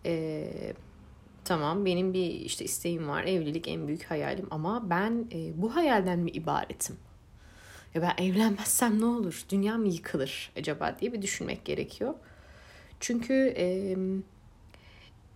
e, 0.05 0.49
tamam 1.45 1.85
benim 1.85 2.15
bir 2.15 2.31
işte 2.31 2.65
isteğim 2.65 3.09
var, 3.09 3.25
evlilik 3.25 3.69
en 3.69 3.89
büyük 3.89 4.05
hayalim 4.05 4.47
ama 4.51 4.91
ben 4.91 5.27
e, 5.33 5.63
bu 5.63 5.77
hayalden 5.77 6.19
mi 6.19 6.31
ibaretim? 6.31 6.97
Ya 7.95 8.03
ben 8.03 8.25
evlenmezsem 8.25 9.01
ne 9.01 9.05
olur? 9.05 9.45
Dünya 9.51 9.77
mı 9.77 9.89
yıkılır 9.89 10.53
acaba 10.59 10.97
diye 11.01 11.13
bir 11.13 11.23
düşünmek 11.23 11.65
gerekiyor. 11.65 12.15
Çünkü... 13.01 13.35
E, 13.57 13.97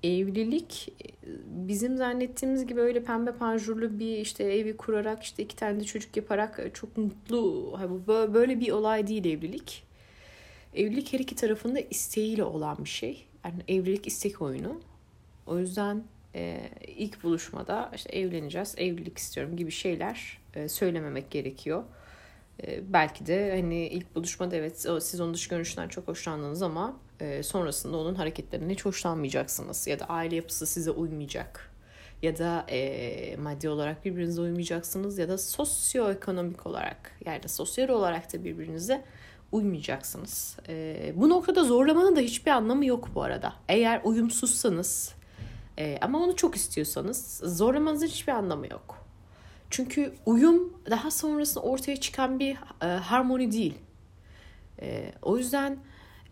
evlilik 0.03 0.89
bizim 1.47 1.97
zannettiğimiz 1.97 2.67
gibi 2.67 2.81
öyle 2.81 3.05
pembe 3.05 3.33
panjurlu 3.33 3.99
bir 3.99 4.19
işte 4.19 4.45
evi 4.45 4.77
kurarak 4.77 5.23
işte 5.23 5.43
iki 5.43 5.57
tane 5.57 5.81
de 5.81 5.85
çocuk 5.85 6.17
yaparak 6.17 6.71
çok 6.75 6.97
mutlu 6.97 7.79
böyle 8.09 8.61
bir 8.61 8.71
olay 8.71 9.07
değil 9.07 9.25
evlilik. 9.25 9.85
Evlilik 10.75 11.13
her 11.13 11.19
iki 11.19 11.37
tarafında 11.37 11.81
isteğiyle 11.81 12.45
olan 12.45 12.85
bir 12.85 12.89
şey. 12.89 13.27
Yani 13.45 13.63
evlilik 13.69 14.07
istek 14.07 14.43
oyunu. 14.43 14.81
O 15.47 15.59
yüzden 15.59 16.05
e, 16.35 16.71
ilk 16.87 17.23
buluşmada 17.23 17.91
işte 17.95 18.11
evleneceğiz, 18.11 18.75
evlilik 18.79 19.19
istiyorum 19.19 19.57
gibi 19.57 19.71
şeyler 19.71 20.39
e, 20.55 20.69
söylememek 20.69 21.31
gerekiyor. 21.31 21.85
E, 22.63 22.93
belki 22.93 23.27
de 23.27 23.51
hani 23.51 23.89
ilk 23.89 24.15
buluşmada 24.15 24.57
evet 24.57 24.87
siz 25.01 25.21
onun 25.21 25.35
dış 25.35 25.49
görünüşünden 25.49 25.89
çok 25.89 26.09
hoşlandınız 26.09 26.63
ama 26.63 26.97
e, 27.21 27.43
sonrasında 27.43 27.97
onun 27.97 28.15
hareketlerinden 28.15 28.71
hiç 28.71 28.85
hoşlanmayacaksınız. 28.85 29.87
Ya 29.87 29.99
da 29.99 30.05
aile 30.05 30.37
yapısı 30.37 30.67
size 30.67 30.91
uymayacak. 30.91 31.71
Ya 32.23 32.39
da 32.39 32.67
e, 32.69 33.37
maddi 33.37 33.69
olarak 33.69 34.05
birbirinize 34.05 34.41
uymayacaksınız. 34.41 35.19
Ya 35.19 35.29
da 35.29 35.39
sosyoekonomik 35.39 36.67
olarak 36.67 37.13
yani 37.25 37.49
sosyal 37.49 37.89
olarak 37.89 38.33
da 38.33 38.45
birbirinize 38.45 39.05
uymayacaksınız. 39.53 40.57
E, 40.69 41.13
bu 41.17 41.29
noktada 41.29 41.65
zorlamanın 41.65 42.17
da 42.17 42.21
hiçbir 42.21 42.51
anlamı 42.51 42.87
yok 42.87 43.09
bu 43.15 43.23
arada. 43.23 43.53
Eğer 43.69 44.01
uyumsuzsanız 44.05 45.15
e, 45.79 45.99
ama 46.01 46.19
onu 46.19 46.37
çok 46.37 46.57
istiyorsanız 46.57 47.41
zorlamanızın 47.45 48.07
hiçbir 48.07 48.33
anlamı 48.33 48.67
yok. 48.67 49.07
Çünkü 49.71 50.15
uyum 50.27 50.73
daha 50.91 51.11
sonrasında 51.11 51.65
ortaya 51.65 51.97
çıkan 51.97 52.39
bir 52.39 52.57
e, 52.83 52.87
harmoni 52.87 53.53
değil. 53.53 53.75
E, 54.83 55.13
o 55.23 55.39
yüzden 55.39 55.79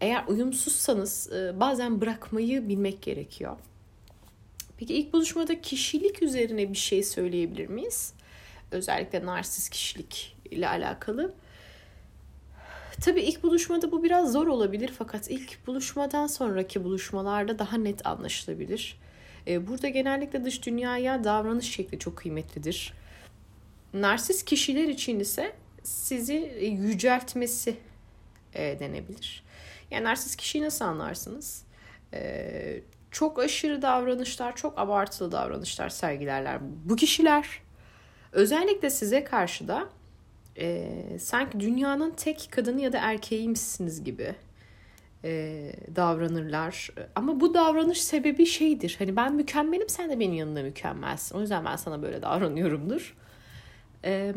eğer 0.01 0.25
uyumsuzsanız 0.27 1.33
e, 1.33 1.61
bazen 1.61 2.01
bırakmayı 2.01 2.69
bilmek 2.69 3.03
gerekiyor. 3.03 3.57
Peki 4.77 4.95
ilk 4.95 5.13
buluşmada 5.13 5.61
kişilik 5.61 6.23
üzerine 6.23 6.73
bir 6.73 6.79
şey 6.79 7.03
söyleyebilir 7.03 7.67
miyiz? 7.67 8.13
Özellikle 8.71 9.27
narsist 9.27 9.71
kişilik 9.71 10.37
ile 10.51 10.69
alakalı. 10.69 11.35
Tabii 13.01 13.21
ilk 13.21 13.43
buluşmada 13.43 13.93
bu 13.93 14.03
biraz 14.03 14.33
zor 14.33 14.47
olabilir 14.47 14.91
fakat 14.99 15.31
ilk 15.31 15.67
buluşmadan 15.67 16.27
sonraki 16.27 16.85
buluşmalarda 16.85 17.59
daha 17.59 17.77
net 17.77 18.07
anlaşılabilir. 18.07 19.01
E, 19.47 19.67
burada 19.67 19.89
genellikle 19.89 20.45
dış 20.45 20.67
dünyaya 20.67 21.25
davranış 21.25 21.73
şekli 21.73 21.99
çok 21.99 22.17
kıymetlidir. 22.17 22.93
Narsist 23.95 24.45
kişiler 24.45 24.89
için 24.89 25.21
ise 25.21 25.53
sizi 25.83 26.35
yüceltmesi 26.63 27.77
e, 28.55 28.81
denebilir. 28.81 29.48
Yani 29.91 30.05
narsist 30.05 30.37
kişiyi 30.37 30.63
nasıl 30.63 30.85
anlarsınız? 30.85 31.65
Ee, 32.15 32.81
çok 33.11 33.39
aşırı 33.39 33.83
davranışlar, 33.83 34.57
çok 34.57 34.79
abartılı 34.79 35.33
davranışlar 35.33 35.89
sergilerler. 35.89 36.59
Bu 36.85 36.97
kişiler 36.97 37.63
özellikle 38.33 38.91
size 38.91 39.25
karşı 39.25 39.69
da 39.69 39.89
e, 40.59 40.89
sanki 41.21 41.61
dünyanın 41.61 42.11
tek 42.11 42.49
kadını 42.51 42.81
ya 42.81 42.93
da 42.93 42.99
erkeğiymişsiniz 42.99 44.05
gibi 44.05 44.35
e, 45.25 45.73
davranırlar. 45.97 46.91
Ama 47.15 47.41
bu 47.41 47.55
davranış 47.55 48.03
sebebi 48.03 48.47
şeydir. 48.47 48.97
Hani 48.99 49.17
ben 49.17 49.35
mükemmelim 49.35 49.89
sen 49.89 50.11
de 50.11 50.21
benim 50.21 50.35
yanında 50.35 50.63
mükemmelsin. 50.63 51.37
O 51.37 51.41
yüzden 51.41 51.65
ben 51.65 51.77
sana 51.77 52.03
böyle 52.03 52.23
davranıyorumdur. 52.23 53.17
Ee, 54.05 54.35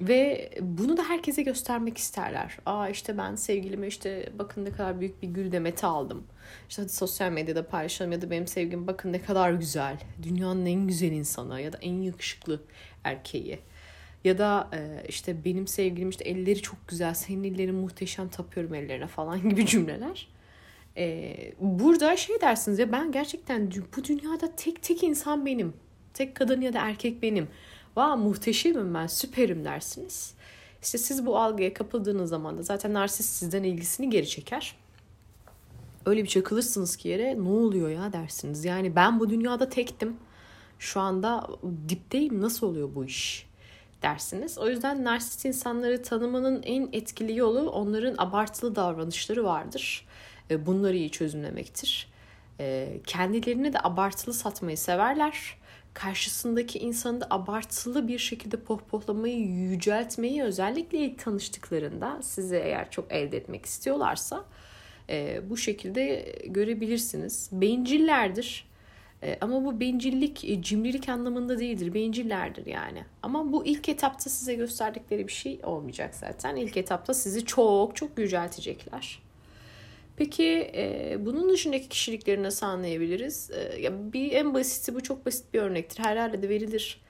ve 0.00 0.50
bunu 0.60 0.96
da 0.96 1.08
herkese 1.08 1.42
göstermek 1.42 1.98
isterler. 1.98 2.58
Aa 2.66 2.88
işte 2.88 3.18
ben 3.18 3.34
sevgilime 3.34 3.86
işte 3.86 4.32
bakın 4.38 4.64
ne 4.64 4.70
kadar 4.70 5.00
büyük 5.00 5.22
bir 5.22 5.28
gül 5.28 5.52
demeti 5.52 5.86
aldım. 5.86 6.24
İşte 6.68 6.82
hadi 6.82 6.92
sosyal 6.92 7.30
medyada 7.30 7.66
paylaşalım 7.66 8.12
ya 8.12 8.22
da 8.22 8.30
benim 8.30 8.46
sevgim 8.46 8.86
bakın 8.86 9.12
ne 9.12 9.22
kadar 9.22 9.50
güzel. 9.50 9.96
Dünyanın 10.22 10.66
en 10.66 10.86
güzel 10.86 11.12
insanı 11.12 11.60
ya 11.60 11.72
da 11.72 11.78
en 11.82 12.02
yakışıklı 12.02 12.62
erkeği. 13.04 13.58
Ya 14.24 14.38
da 14.38 14.68
e, 14.72 15.08
işte 15.08 15.44
benim 15.44 15.66
sevgilim 15.66 16.08
işte 16.08 16.24
elleri 16.24 16.62
çok 16.62 16.88
güzel, 16.88 17.14
senin 17.14 17.44
ellerin 17.44 17.74
muhteşem 17.74 18.28
tapıyorum 18.28 18.74
ellerine 18.74 19.06
falan 19.06 19.48
gibi 19.48 19.66
cümleler. 19.66 20.28
E, 20.96 21.36
burada 21.60 22.16
şey 22.16 22.40
dersiniz 22.40 22.78
ya 22.78 22.92
ben 22.92 23.12
gerçekten 23.12 23.70
bu 23.96 24.04
dünyada 24.04 24.56
tek 24.56 24.82
tek 24.82 25.02
insan 25.02 25.46
benim. 25.46 25.72
Tek 26.14 26.34
kadın 26.34 26.60
ya 26.60 26.72
da 26.72 26.80
erkek 26.80 27.22
benim 27.22 27.48
Vah 27.96 28.16
muhteşemim 28.16 28.94
ben 28.94 29.06
süperim 29.06 29.64
dersiniz. 29.64 30.34
İşte 30.82 30.98
siz 30.98 31.26
bu 31.26 31.38
algıya 31.38 31.74
kapıldığınız 31.74 32.30
zaman 32.30 32.58
da 32.58 32.62
zaten 32.62 32.94
narsist 32.94 33.34
sizden 33.34 33.62
ilgisini 33.62 34.10
geri 34.10 34.28
çeker. 34.28 34.76
Öyle 36.06 36.22
bir 36.22 36.28
çakılırsınız 36.28 36.96
ki 36.96 37.08
yere 37.08 37.44
ne 37.44 37.48
oluyor 37.48 37.88
ya 37.88 38.12
dersiniz. 38.12 38.64
Yani 38.64 38.96
ben 38.96 39.20
bu 39.20 39.30
dünyada 39.30 39.68
tektim. 39.68 40.16
Şu 40.78 41.00
anda 41.00 41.46
dipteyim 41.88 42.42
nasıl 42.42 42.66
oluyor 42.66 42.94
bu 42.94 43.04
iş 43.04 43.46
dersiniz. 44.02 44.58
O 44.58 44.68
yüzden 44.68 45.04
narsist 45.04 45.44
insanları 45.44 46.02
tanımanın 46.02 46.62
en 46.62 46.88
etkili 46.92 47.36
yolu 47.36 47.70
onların 47.70 48.14
abartılı 48.18 48.76
davranışları 48.76 49.44
vardır. 49.44 50.06
E, 50.50 50.66
bunları 50.66 50.96
iyi 50.96 51.10
çözümlemektir. 51.10 52.08
E, 52.60 53.00
kendilerini 53.06 53.72
de 53.72 53.78
abartılı 53.82 54.34
satmayı 54.34 54.78
severler 54.78 55.56
karşısındaki 55.96 56.78
insanı 56.78 57.20
da 57.20 57.26
abartılı 57.30 58.08
bir 58.08 58.18
şekilde 58.18 58.56
pohpohlamayı, 58.56 59.38
yüceltmeyi 59.38 60.42
özellikle 60.42 60.98
ilk 60.98 61.18
tanıştıklarında 61.18 62.22
size 62.22 62.58
eğer 62.58 62.90
çok 62.90 63.12
elde 63.12 63.36
etmek 63.36 63.66
istiyorlarsa 63.66 64.44
e, 65.08 65.40
bu 65.50 65.56
şekilde 65.56 66.34
görebilirsiniz. 66.46 67.48
Bencillerdir. 67.52 68.68
E, 69.22 69.38
ama 69.40 69.64
bu 69.64 69.80
bencillik 69.80 70.44
e, 70.44 70.62
cimrilik 70.62 71.08
anlamında 71.08 71.58
değildir. 71.58 71.94
Bencillerdir 71.94 72.66
yani. 72.66 73.04
Ama 73.22 73.52
bu 73.52 73.66
ilk 73.66 73.88
etapta 73.88 74.30
size 74.30 74.54
gösterdikleri 74.54 75.26
bir 75.26 75.32
şey 75.32 75.60
olmayacak 75.62 76.14
zaten. 76.14 76.56
İlk 76.56 76.76
etapta 76.76 77.14
sizi 77.14 77.44
çok 77.44 77.96
çok 77.96 78.18
yüceltecekler. 78.18 79.25
Peki 80.16 80.70
e, 80.74 81.16
bunun 81.20 81.50
dışındaki 81.50 81.88
kişilikleri 81.88 82.42
nasıl 82.42 82.66
anlayabiliriz? 82.66 83.50
E, 83.50 83.80
ya 83.80 84.12
bir 84.12 84.32
en 84.32 84.54
basiti 84.54 84.94
bu 84.94 85.02
çok 85.02 85.26
basit 85.26 85.54
bir 85.54 85.60
örnektir. 85.60 86.04
Her 86.04 86.16
yerde 86.16 86.42
de 86.42 86.48
verilir. 86.48 87.00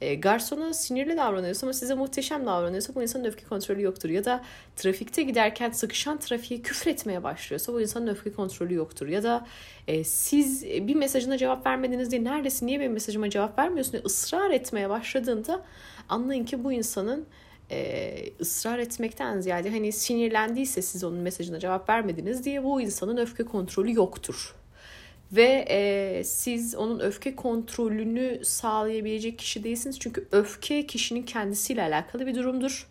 E, 0.00 0.14
garsona 0.14 0.74
sinirli 0.74 1.16
davranıyorsa 1.16 1.66
ama 1.66 1.72
size 1.72 1.94
muhteşem 1.94 2.46
davranıyorsa 2.46 2.94
bu 2.94 3.02
insanın 3.02 3.24
öfke 3.24 3.44
kontrolü 3.44 3.82
yoktur. 3.82 4.08
Ya 4.08 4.24
da 4.24 4.44
trafikte 4.76 5.22
giderken 5.22 5.70
sıkışan 5.70 6.18
trafiğe 6.18 6.62
küfür 6.62 6.90
etmeye 6.90 7.22
başlıyorsa 7.22 7.72
bu 7.72 7.80
insanın 7.80 8.06
öfke 8.06 8.32
kontrolü 8.32 8.74
yoktur. 8.74 9.08
Ya 9.08 9.22
da 9.22 9.46
e, 9.88 10.04
siz 10.04 10.64
bir 10.64 10.94
mesajına 10.94 11.38
cevap 11.38 11.66
vermediniz 11.66 12.10
diye 12.10 12.24
neredesin 12.24 12.66
niye 12.66 12.80
benim 12.80 12.92
mesajıma 12.92 13.30
cevap 13.30 13.58
vermiyorsun 13.58 13.92
diye 13.92 14.02
ısrar 14.02 14.50
etmeye 14.50 14.90
başladığında 14.90 15.62
anlayın 16.08 16.44
ki 16.44 16.64
bu 16.64 16.72
insanın 16.72 17.26
e, 17.70 18.14
ısrar 18.40 18.78
etmekten 18.78 19.40
ziyade 19.40 19.70
hani 19.70 19.92
sinirlendiyse 19.92 20.82
siz 20.82 21.04
onun 21.04 21.18
mesajına 21.18 21.60
cevap 21.60 21.88
vermediniz 21.88 22.44
diye 22.44 22.64
bu 22.64 22.80
insanın 22.80 23.16
öfke 23.16 23.44
kontrolü 23.44 23.94
yoktur. 23.94 24.54
Ve 25.32 25.64
e, 25.68 26.24
siz 26.24 26.74
onun 26.74 27.00
öfke 27.00 27.36
kontrolünü 27.36 28.44
sağlayabilecek 28.44 29.38
kişi 29.38 29.64
değilsiniz. 29.64 29.98
Çünkü 29.98 30.28
öfke 30.32 30.86
kişinin 30.86 31.22
kendisiyle 31.22 31.82
alakalı 31.82 32.26
bir 32.26 32.34
durumdur. 32.34 32.88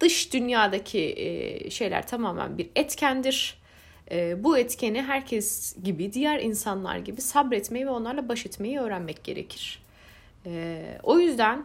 Dış 0.00 0.32
dünyadaki 0.32 1.14
e, 1.16 1.70
şeyler 1.70 2.06
tamamen 2.06 2.58
bir 2.58 2.70
etkendir. 2.76 3.62
E, 4.10 4.44
bu 4.44 4.58
etkeni 4.58 5.02
herkes 5.02 5.76
gibi, 5.84 6.12
diğer 6.12 6.40
insanlar 6.40 6.96
gibi 6.96 7.20
sabretmeyi 7.20 7.86
ve 7.86 7.90
onlarla 7.90 8.28
baş 8.28 8.46
etmeyi 8.46 8.80
öğrenmek 8.80 9.24
gerekir. 9.24 9.82
E, 10.46 10.82
o 11.02 11.18
yüzden 11.18 11.64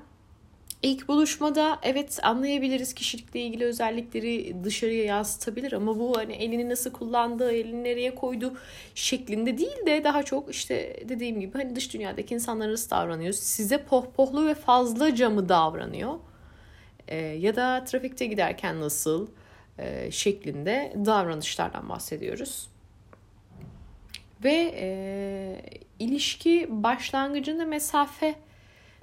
İlk 0.82 1.08
buluşmada 1.08 1.80
evet 1.84 2.20
anlayabiliriz 2.24 2.94
kişilikle 2.94 3.40
ilgili 3.40 3.66
özellikleri 3.66 4.56
dışarıya 4.64 5.04
yansıtabilir 5.04 5.74
ama 5.74 6.00
bu 6.00 6.18
hani 6.18 6.34
elini 6.34 6.70
nasıl 6.70 6.92
kullandığı, 6.92 7.52
elini 7.52 7.84
nereye 7.84 8.16
koydu 8.16 8.54
şeklinde 8.96 9.58
değil 9.58 9.86
de 9.86 10.04
daha 10.04 10.24
çok 10.24 10.56
işte 10.56 11.04
dediğim 11.10 11.40
gibi 11.40 11.58
hani 11.58 11.76
dış 11.76 11.94
dünyadaki 11.94 12.34
insanlar 12.34 12.72
nasıl 12.72 12.90
davranıyor, 12.90 13.34
size 13.34 13.84
pohpohlu 13.84 14.48
ve 14.48 14.54
fazlaca 14.54 15.30
mı 15.30 15.50
davranıyor 15.50 16.14
ee, 17.08 17.16
ya 17.18 17.56
da 17.56 17.84
trafikte 17.84 18.26
giderken 18.26 18.82
nasıl 18.82 19.28
e, 19.78 20.12
şeklinde 20.12 20.94
davranışlardan 21.06 21.90
bahsediyoruz. 21.90 22.70
Ve 24.44 24.76
e, 24.78 25.62
ilişki 26.00 26.68
başlangıcında 26.70 27.66
mesafe 27.66 28.36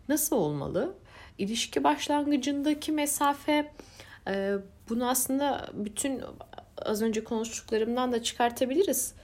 nasıl 0.09 0.37
olmalı? 0.37 0.95
İlişki 1.39 1.85
başlangıcındaki 1.85 2.93
mesafe 2.93 3.73
e, 4.29 4.53
bunu 4.89 5.09
aslında 5.09 5.67
bütün 5.73 6.23
az 6.79 7.03
önce 7.03 7.25
konuştuklarımdan 7.25 8.13
da 8.13 8.23
çıkartabiliriz. 8.23 9.15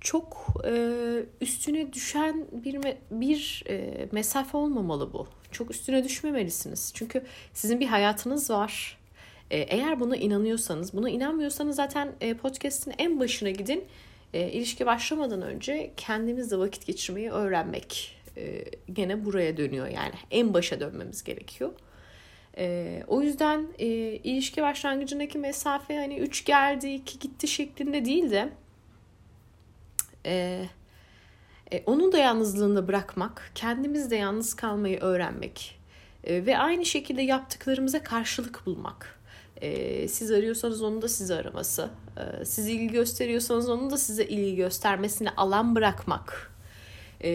Çok 0.00 0.46
e, 0.64 0.92
üstüne 1.40 1.92
düşen 1.92 2.46
bir 2.52 2.80
bir 3.10 3.64
e, 3.68 4.08
mesafe 4.12 4.58
olmamalı 4.58 5.12
bu. 5.12 5.28
Çok 5.50 5.70
üstüne 5.70 6.04
düşmemelisiniz. 6.04 6.92
Çünkü 6.94 7.24
sizin 7.52 7.80
bir 7.80 7.86
hayatınız 7.86 8.50
var. 8.50 8.98
E, 9.50 9.58
eğer 9.58 10.00
buna 10.00 10.16
inanıyorsanız, 10.16 10.92
buna 10.92 11.10
inanmıyorsanız 11.10 11.76
zaten 11.76 12.12
e, 12.20 12.34
podcast'in 12.34 12.94
en 12.98 13.20
başına 13.20 13.50
gidin. 13.50 13.84
E, 14.34 14.52
ilişki 14.52 14.86
başlamadan 14.86 15.42
önce 15.42 15.92
kendimizle 15.96 16.58
vakit 16.58 16.86
geçirmeyi 16.86 17.30
öğrenmek 17.30 18.15
e, 18.36 18.64
gene 18.92 19.24
buraya 19.24 19.56
dönüyor 19.56 19.86
yani 19.86 20.14
en 20.30 20.54
başa 20.54 20.80
dönmemiz 20.80 21.24
gerekiyor. 21.24 21.72
E, 22.58 23.02
o 23.06 23.22
yüzden 23.22 23.66
e, 23.78 23.86
ilişki 24.24 24.62
başlangıcındaki 24.62 25.38
mesafe 25.38 25.96
hani 25.96 26.18
3 26.18 26.44
geldi 26.44 26.88
2 26.88 27.18
gitti 27.18 27.48
şeklinde 27.48 28.04
değil 28.04 28.30
de 28.30 28.48
e, 30.26 30.64
e, 31.72 31.82
onun 31.86 32.12
da 32.12 32.18
yalnızlığında 32.18 32.88
bırakmak, 32.88 33.50
kendimiz 33.54 34.10
de 34.10 34.16
yalnız 34.16 34.54
kalmayı 34.54 35.00
öğrenmek 35.00 35.78
e, 36.24 36.46
ve 36.46 36.58
aynı 36.58 36.84
şekilde 36.84 37.22
yaptıklarımıza 37.22 38.02
karşılık 38.02 38.66
bulmak. 38.66 39.20
E, 39.60 40.08
siz 40.08 40.30
arıyorsanız 40.30 40.82
onun 40.82 41.02
da 41.02 41.08
sizi 41.08 41.34
araması, 41.34 41.90
e, 42.16 42.44
siz 42.44 42.68
ilgi 42.68 42.88
gösteriyorsanız 42.88 43.68
onun 43.68 43.90
da 43.90 43.98
size 43.98 44.24
ilgi 44.24 44.56
göstermesine 44.56 45.30
alan 45.30 45.74
bırakmak 45.74 46.55
e, 47.20 47.30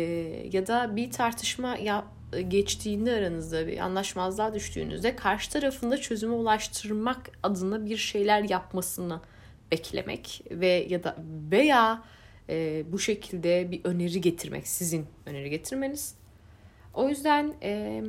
ya 0.51 0.67
da 0.67 0.95
bir 0.95 1.11
tartışma 1.11 1.75
ya 1.75 2.05
geçtiğinde 2.47 3.11
aranızda 3.11 3.67
bir 3.67 3.77
anlaşmazlığa 3.77 4.53
düştüğünüzde 4.53 5.15
karşı 5.15 5.51
tarafında 5.51 5.97
çözüme 5.97 6.33
ulaştırmak 6.33 7.31
adına 7.43 7.85
bir 7.85 7.97
şeyler 7.97 8.49
yapmasını 8.49 9.19
beklemek 9.71 10.43
ve 10.51 10.67
ya 10.67 11.03
da 11.03 11.15
veya 11.51 12.03
e, 12.49 12.83
bu 12.91 12.99
şekilde 12.99 13.71
bir 13.71 13.81
öneri 13.83 14.21
getirmek 14.21 14.67
sizin 14.67 15.05
öneri 15.25 15.49
getirmeniz. 15.49 16.15
O 16.93 17.09
yüzden 17.09 17.53
e, 17.63 18.03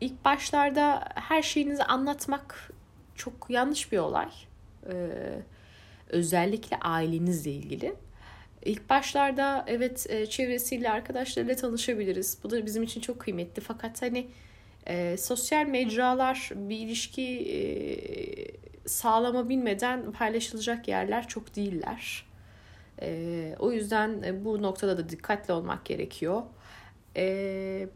ilk 0.00 0.24
başlarda 0.24 1.08
her 1.14 1.42
şeyinizi 1.42 1.84
anlatmak 1.84 2.72
çok 3.14 3.46
yanlış 3.48 3.92
bir 3.92 3.98
olay. 3.98 4.28
E, 4.92 4.94
özellikle 6.08 6.76
ailenizle 6.76 7.50
ilgili. 7.50 7.94
İlk 8.64 8.90
başlarda 8.90 9.64
evet 9.66 10.06
e, 10.08 10.26
çevresiyle 10.26 10.90
arkadaşlarıyla 10.90 11.56
tanışabiliriz. 11.56 12.38
Bu 12.44 12.50
da 12.50 12.66
bizim 12.66 12.82
için 12.82 13.00
çok 13.00 13.20
kıymetli. 13.20 13.62
Fakat 13.62 14.02
hani 14.02 14.28
e, 14.86 15.16
sosyal 15.16 15.66
mecralar 15.66 16.50
bir 16.54 16.76
ilişki 16.78 17.22
e, 17.22 17.60
sağlama 18.88 19.48
bilmeden 19.48 20.12
paylaşılacak 20.12 20.88
yerler 20.88 21.28
çok 21.28 21.56
değiller. 21.56 22.26
E, 23.02 23.54
o 23.58 23.72
yüzden 23.72 24.22
e, 24.22 24.44
bu 24.44 24.62
noktada 24.62 24.98
da 24.98 25.08
dikkatli 25.08 25.52
olmak 25.52 25.84
gerekiyor. 25.84 26.42
E, 27.16 27.88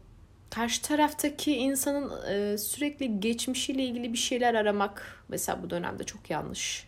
karşı 0.49 0.81
taraftaki 0.81 1.55
insanın 1.55 2.11
e, 2.29 2.57
sürekli 2.57 3.19
geçmişiyle 3.19 3.83
ilgili 3.83 4.13
bir 4.13 4.17
şeyler 4.17 4.53
aramak 4.53 5.23
mesela 5.29 5.63
bu 5.63 5.69
dönemde 5.69 6.03
çok 6.03 6.29
yanlış. 6.29 6.87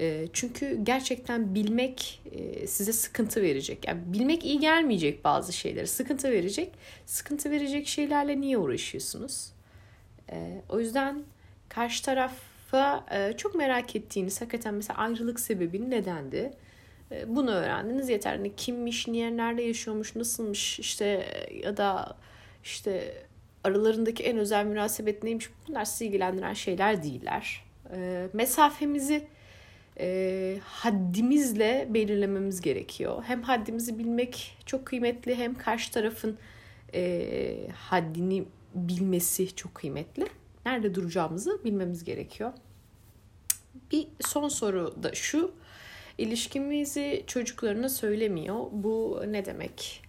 Ee, 0.00 0.26
çünkü 0.32 0.80
gerçekten 0.82 1.54
bilmek 1.54 2.22
e, 2.32 2.66
size 2.66 2.92
sıkıntı 2.92 3.42
verecek. 3.42 3.88
Yani 3.88 4.00
bilmek 4.06 4.44
iyi 4.44 4.60
gelmeyecek 4.60 5.24
bazı 5.24 5.52
şeyleri. 5.52 5.86
Sıkıntı 5.86 6.30
verecek. 6.30 6.72
Sıkıntı 7.06 7.50
verecek 7.50 7.86
şeylerle 7.86 8.40
niye 8.40 8.58
uğraşıyorsunuz? 8.58 9.52
Ee, 10.32 10.62
o 10.68 10.80
yüzden 10.80 11.22
karşı 11.68 12.04
tarafa 12.04 13.04
e, 13.10 13.36
çok 13.36 13.54
merak 13.54 13.96
ettiğiniz 13.96 14.40
hakikaten 14.40 14.74
mesela 14.74 14.98
ayrılık 14.98 15.40
sebebi 15.40 15.90
nedendi? 15.90 16.52
E, 17.12 17.36
bunu 17.36 17.50
öğrendiniz 17.50 18.08
yeter. 18.08 18.34
Yani 18.34 18.56
kimmiş, 18.56 19.08
niye, 19.08 19.36
nerede 19.36 19.62
yaşıyormuş, 19.62 20.16
nasılmış 20.16 20.78
işte 20.78 21.26
ya 21.64 21.76
da 21.76 22.16
işte 22.64 23.14
aralarındaki 23.64 24.22
en 24.22 24.38
özel 24.38 24.64
münasebet 24.64 25.22
neymiş 25.22 25.50
bunlar 25.68 25.84
sizi 25.84 26.06
ilgilendiren 26.06 26.52
şeyler 26.52 27.02
değiller. 27.02 27.66
Mesafemizi 28.32 29.26
e, 30.00 30.58
haddimizle 30.64 31.88
belirlememiz 31.90 32.60
gerekiyor. 32.60 33.22
Hem 33.26 33.42
haddimizi 33.42 33.98
bilmek 33.98 34.58
çok 34.66 34.86
kıymetli 34.86 35.34
hem 35.34 35.54
karşı 35.54 35.92
tarafın 35.92 36.38
e, 36.94 37.68
haddini 37.74 38.44
bilmesi 38.74 39.56
çok 39.56 39.74
kıymetli. 39.74 40.26
Nerede 40.66 40.94
duracağımızı 40.94 41.64
bilmemiz 41.64 42.04
gerekiyor. 42.04 42.52
Bir 43.92 44.08
son 44.20 44.48
soru 44.48 44.94
da 45.02 45.14
şu. 45.14 45.52
İlişkimizi 46.18 47.24
çocuklarına 47.26 47.88
söylemiyor. 47.88 48.66
Bu 48.72 49.22
ne 49.28 49.44
demek? 49.44 50.06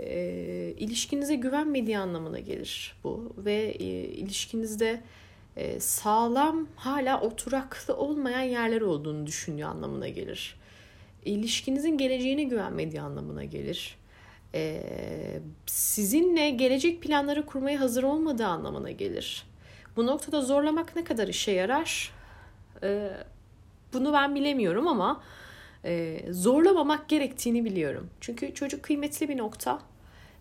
e, 0.00 0.74
ilişkinize 0.78 1.34
güvenmediği 1.34 1.98
anlamına 1.98 2.38
gelir 2.38 2.96
bu 3.04 3.32
ve 3.38 3.76
e, 3.78 3.84
ilişkinizde 4.04 5.00
sağlam 5.80 6.66
hala 6.76 7.20
oturaklı 7.20 7.96
olmayan 7.96 8.40
yerler 8.40 8.80
olduğunu 8.80 9.26
düşünüyor 9.26 9.68
anlamına 9.68 10.08
gelir. 10.08 10.56
İlişkinizin 11.24 11.98
geleceğine 11.98 12.42
güvenmediği 12.42 13.02
anlamına 13.02 13.44
gelir. 13.44 13.98
E, 14.54 14.82
sizinle 15.66 16.50
gelecek 16.50 17.02
planları 17.02 17.46
kurmaya 17.46 17.80
hazır 17.80 18.02
olmadığı 18.02 18.46
anlamına 18.46 18.90
gelir. 18.90 19.46
Bu 19.96 20.06
noktada 20.06 20.40
zorlamak 20.42 20.96
ne 20.96 21.04
kadar 21.04 21.28
işe 21.28 21.52
yarar? 21.52 22.12
E, 22.82 23.10
bunu 23.92 24.12
ben 24.12 24.34
bilemiyorum 24.34 24.88
ama 24.88 25.22
e, 25.84 26.20
zorlamamak 26.30 27.08
gerektiğini 27.08 27.64
biliyorum. 27.64 28.10
Çünkü 28.20 28.54
çocuk 28.54 28.82
kıymetli 28.82 29.28
bir 29.28 29.38
nokta. 29.38 29.78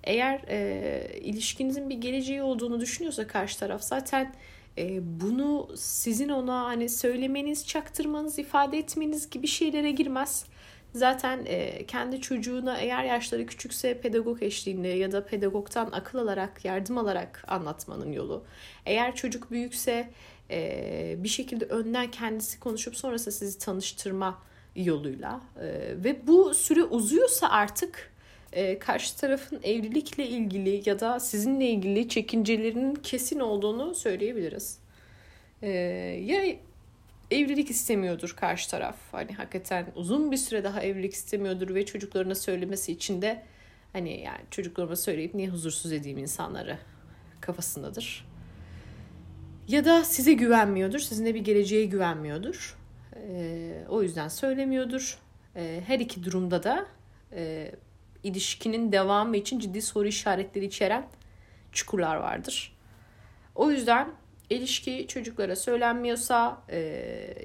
Eğer 0.03 0.41
e, 0.47 1.19
ilişkinizin 1.21 1.89
bir 1.89 1.95
geleceği 1.95 2.41
olduğunu 2.41 2.79
düşünüyorsa 2.79 3.27
karşı 3.27 3.59
taraf 3.59 3.83
zaten 3.83 4.33
e, 4.77 4.99
bunu 5.21 5.69
sizin 5.75 6.29
ona 6.29 6.63
hani 6.63 6.89
söylemeniz, 6.89 7.67
çaktırmanız, 7.67 8.39
ifade 8.39 8.77
etmeniz 8.77 9.29
gibi 9.29 9.47
şeylere 9.47 9.91
girmez. 9.91 10.45
Zaten 10.93 11.45
e, 11.45 11.85
kendi 11.85 12.21
çocuğuna 12.21 12.77
eğer 12.77 13.03
yaşları 13.03 13.45
küçükse 13.45 14.01
pedagog 14.01 14.43
eşliğinde 14.43 14.87
ya 14.87 15.11
da 15.11 15.25
pedagogtan 15.25 15.89
akıl 15.91 16.17
alarak, 16.19 16.65
yardım 16.65 16.97
alarak 16.97 17.43
anlatmanın 17.47 18.11
yolu. 18.11 18.43
Eğer 18.85 19.15
çocuk 19.15 19.51
büyükse 19.51 20.09
e, 20.51 21.15
bir 21.17 21.29
şekilde 21.29 21.65
önden 21.65 22.11
kendisi 22.11 22.59
konuşup 22.59 22.95
sonrasında 22.95 23.31
sizi 23.31 23.59
tanıştırma 23.59 24.41
yoluyla 24.75 25.41
e, 25.61 25.67
ve 26.03 26.27
bu 26.27 26.53
süre 26.53 26.83
uzuyorsa 26.83 27.49
artık 27.49 28.13
e, 28.53 28.79
karşı 28.79 29.17
tarafın 29.17 29.59
evlilikle 29.63 30.27
ilgili 30.27 30.89
ya 30.89 30.99
da 30.99 31.19
sizinle 31.19 31.65
ilgili 31.65 32.09
çekincelerinin 32.09 32.95
kesin 32.95 33.39
olduğunu 33.39 33.95
söyleyebiliriz. 33.95 34.79
E, 35.61 35.69
ya 36.25 36.43
evlilik 37.31 37.69
istemiyordur 37.69 38.35
karşı 38.37 38.69
taraf. 38.69 38.95
Hani 39.11 39.33
hakikaten 39.33 39.87
uzun 39.95 40.31
bir 40.31 40.37
süre 40.37 40.63
daha 40.63 40.81
evlilik 40.81 41.13
istemiyordur 41.13 41.75
ve 41.75 41.85
çocuklarına 41.85 42.35
söylemesi 42.35 42.91
için 42.91 43.21
de 43.21 43.43
hani 43.93 44.21
yani 44.21 44.41
çocuklarıma 44.51 44.95
söyleyip 44.95 45.33
niye 45.33 45.49
huzursuz 45.49 45.91
edeyim 45.91 46.17
insanları 46.17 46.77
kafasındadır. 47.41 48.27
Ya 49.67 49.85
da 49.85 50.03
size 50.03 50.33
güvenmiyordur, 50.33 50.99
sizinle 50.99 51.35
bir 51.35 51.39
geleceğe 51.39 51.85
güvenmiyordur. 51.85 52.77
Ee, 53.15 53.83
o 53.89 54.03
yüzden 54.03 54.27
söylemiyordur. 54.27 55.19
Ee, 55.55 55.81
her 55.87 55.99
iki 55.99 56.23
durumda 56.23 56.63
da 56.63 56.85
e, 57.31 57.71
ilişkinin 58.23 58.91
devamı 58.91 59.37
için 59.37 59.59
ciddi 59.59 59.81
soru 59.81 60.07
işaretleri 60.07 60.65
içeren 60.65 61.07
çukurlar 61.71 62.15
vardır. 62.15 62.77
O 63.55 63.71
yüzden 63.71 64.13
ilişki 64.49 65.07
çocuklara 65.07 65.55
söylenmiyorsa 65.55 66.61
e, 66.69 66.79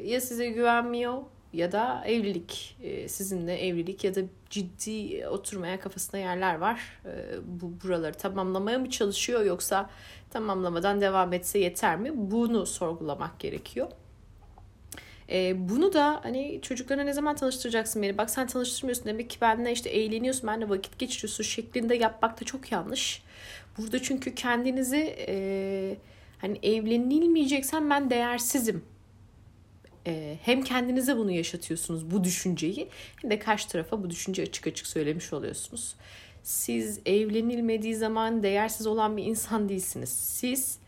ya 0.04 0.20
size 0.20 0.46
güvenmiyor 0.46 1.22
ya 1.52 1.72
da 1.72 2.02
evlilik 2.06 2.76
e, 2.82 3.08
sizinle 3.08 3.66
evlilik 3.66 4.04
ya 4.04 4.14
da 4.14 4.20
ciddi 4.50 5.26
oturmaya 5.26 5.80
kafasında 5.80 6.18
yerler 6.18 6.54
var. 6.54 7.00
E, 7.06 7.10
bu 7.44 7.72
buraları 7.84 8.14
tamamlamaya 8.14 8.78
mı 8.78 8.90
çalışıyor 8.90 9.44
yoksa 9.44 9.90
tamamlamadan 10.30 11.00
devam 11.00 11.32
etse 11.32 11.58
yeter 11.58 11.98
mi? 11.98 12.10
Bunu 12.14 12.66
sorgulamak 12.66 13.40
gerekiyor. 13.40 13.88
E, 15.30 15.68
bunu 15.68 15.92
da 15.92 16.20
hani 16.22 16.60
çocuklarına 16.62 17.04
ne 17.04 17.12
zaman 17.12 17.36
tanıştıracaksın 17.36 18.02
beni? 18.02 18.18
Bak 18.18 18.30
sen 18.30 18.46
tanıştırmıyorsun 18.46 19.06
demek 19.06 19.30
ki 19.30 19.40
benimle 19.40 19.72
işte 19.72 19.90
eğleniyorsun, 19.90 20.46
benimle 20.46 20.68
vakit 20.68 20.98
geçiriyorsun 20.98 21.44
şeklinde 21.44 21.94
yapmak 21.94 22.40
da 22.40 22.44
çok 22.44 22.72
yanlış. 22.72 23.22
Burada 23.78 24.02
çünkü 24.02 24.34
kendinizi 24.34 25.16
e, 25.28 25.96
hani 26.38 26.58
evlenilmeyeceksen 26.62 27.90
ben 27.90 28.10
değersizim. 28.10 28.84
E, 30.06 30.36
hem 30.42 30.62
kendinize 30.62 31.16
bunu 31.16 31.30
yaşatıyorsunuz 31.30 32.10
bu 32.10 32.24
düşünceyi 32.24 32.88
hem 33.22 33.30
de 33.30 33.38
karşı 33.38 33.68
tarafa 33.68 34.02
bu 34.02 34.10
düşünceyi 34.10 34.48
açık 34.48 34.66
açık 34.66 34.86
söylemiş 34.86 35.32
oluyorsunuz. 35.32 35.94
Siz 36.42 37.00
evlenilmediği 37.06 37.94
zaman 37.94 38.42
değersiz 38.42 38.86
olan 38.86 39.16
bir 39.16 39.24
insan 39.24 39.68
değilsiniz. 39.68 40.08
Siz 40.08 40.78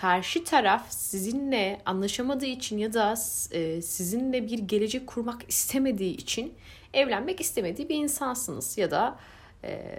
karşı 0.00 0.44
taraf 0.44 0.92
sizinle 0.92 1.80
anlaşamadığı 1.86 2.46
için 2.46 2.78
ya 2.78 2.92
da 2.92 3.14
e, 3.52 3.82
sizinle 3.82 4.46
bir 4.46 4.58
gelecek 4.58 5.06
kurmak 5.06 5.48
istemediği 5.48 6.16
için 6.16 6.54
evlenmek 6.94 7.40
istemediği 7.40 7.88
bir 7.88 7.94
insansınız 7.94 8.78
ya 8.78 8.90
da 8.90 9.18
e, 9.64 9.98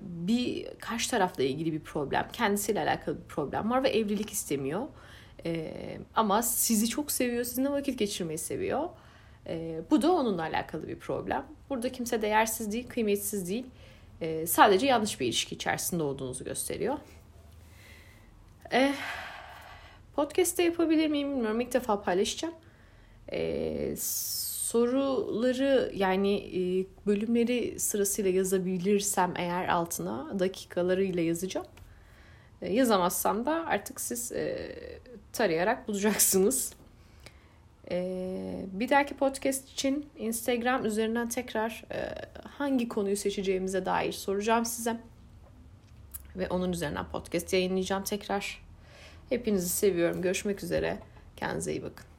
bir 0.00 0.66
karşı 0.78 1.10
tarafla 1.10 1.42
ilgili 1.42 1.72
bir 1.72 1.80
problem, 1.80 2.28
kendisiyle 2.32 2.80
alakalı 2.80 3.16
bir 3.16 3.28
problem 3.28 3.70
var 3.70 3.82
ve 3.82 3.88
evlilik 3.88 4.30
istemiyor. 4.30 4.86
E, 5.44 5.72
ama 6.14 6.42
sizi 6.42 6.88
çok 6.88 7.12
seviyor, 7.12 7.44
sizinle 7.44 7.70
vakit 7.70 7.98
geçirmeyi 7.98 8.38
seviyor. 8.38 8.88
Bu 9.90 10.02
da 10.02 10.12
onunla 10.12 10.42
alakalı 10.42 10.88
bir 10.88 10.98
problem. 10.98 11.46
Burada 11.70 11.92
kimse 11.92 12.22
değersiz 12.22 12.72
değil, 12.72 12.88
kıymetsiz 12.88 13.48
değil. 13.48 13.66
Sadece 14.46 14.86
yanlış 14.86 15.20
bir 15.20 15.26
ilişki 15.26 15.54
içerisinde 15.54 16.02
olduğunuzu 16.02 16.44
gösteriyor. 16.44 16.98
Eh, 18.72 18.94
Podcast'te 20.16 20.62
yapabilir 20.62 21.08
miyim 21.08 21.30
bilmiyorum. 21.30 21.60
İlk 21.60 21.72
defa 21.72 22.02
paylaşacağım. 22.02 22.54
Ee, 23.32 23.94
soruları 24.70 25.92
yani 25.94 26.34
e, 26.36 26.86
bölümleri 27.06 27.80
sırasıyla 27.80 28.30
yazabilirsem 28.30 29.34
eğer 29.36 29.68
altına 29.68 30.38
dakikalarıyla 30.38 31.22
yazacağım. 31.22 31.66
E, 32.62 32.72
yazamazsam 32.72 33.46
da 33.46 33.66
artık 33.66 34.00
siz 34.00 34.32
e, 34.32 34.76
tarayarak 35.32 35.88
bulacaksınız. 35.88 36.72
E, 37.90 38.66
bir 38.72 38.88
dahaki 38.88 39.16
podcast 39.16 39.72
için 39.72 40.06
Instagram 40.18 40.84
üzerinden 40.84 41.28
tekrar 41.28 41.84
e, 41.92 42.14
hangi 42.48 42.88
konuyu 42.88 43.16
seçeceğimize 43.16 43.86
dair 43.86 44.12
soracağım 44.12 44.64
size. 44.64 44.96
Ve 46.36 46.48
onun 46.48 46.72
üzerinden 46.72 47.08
podcast 47.12 47.52
yayınlayacağım 47.52 48.04
tekrar. 48.04 48.69
Hepinizi 49.30 49.68
seviyorum. 49.68 50.22
Görüşmek 50.22 50.62
üzere. 50.62 50.98
Kendinize 51.36 51.72
iyi 51.72 51.82
bakın. 51.82 52.09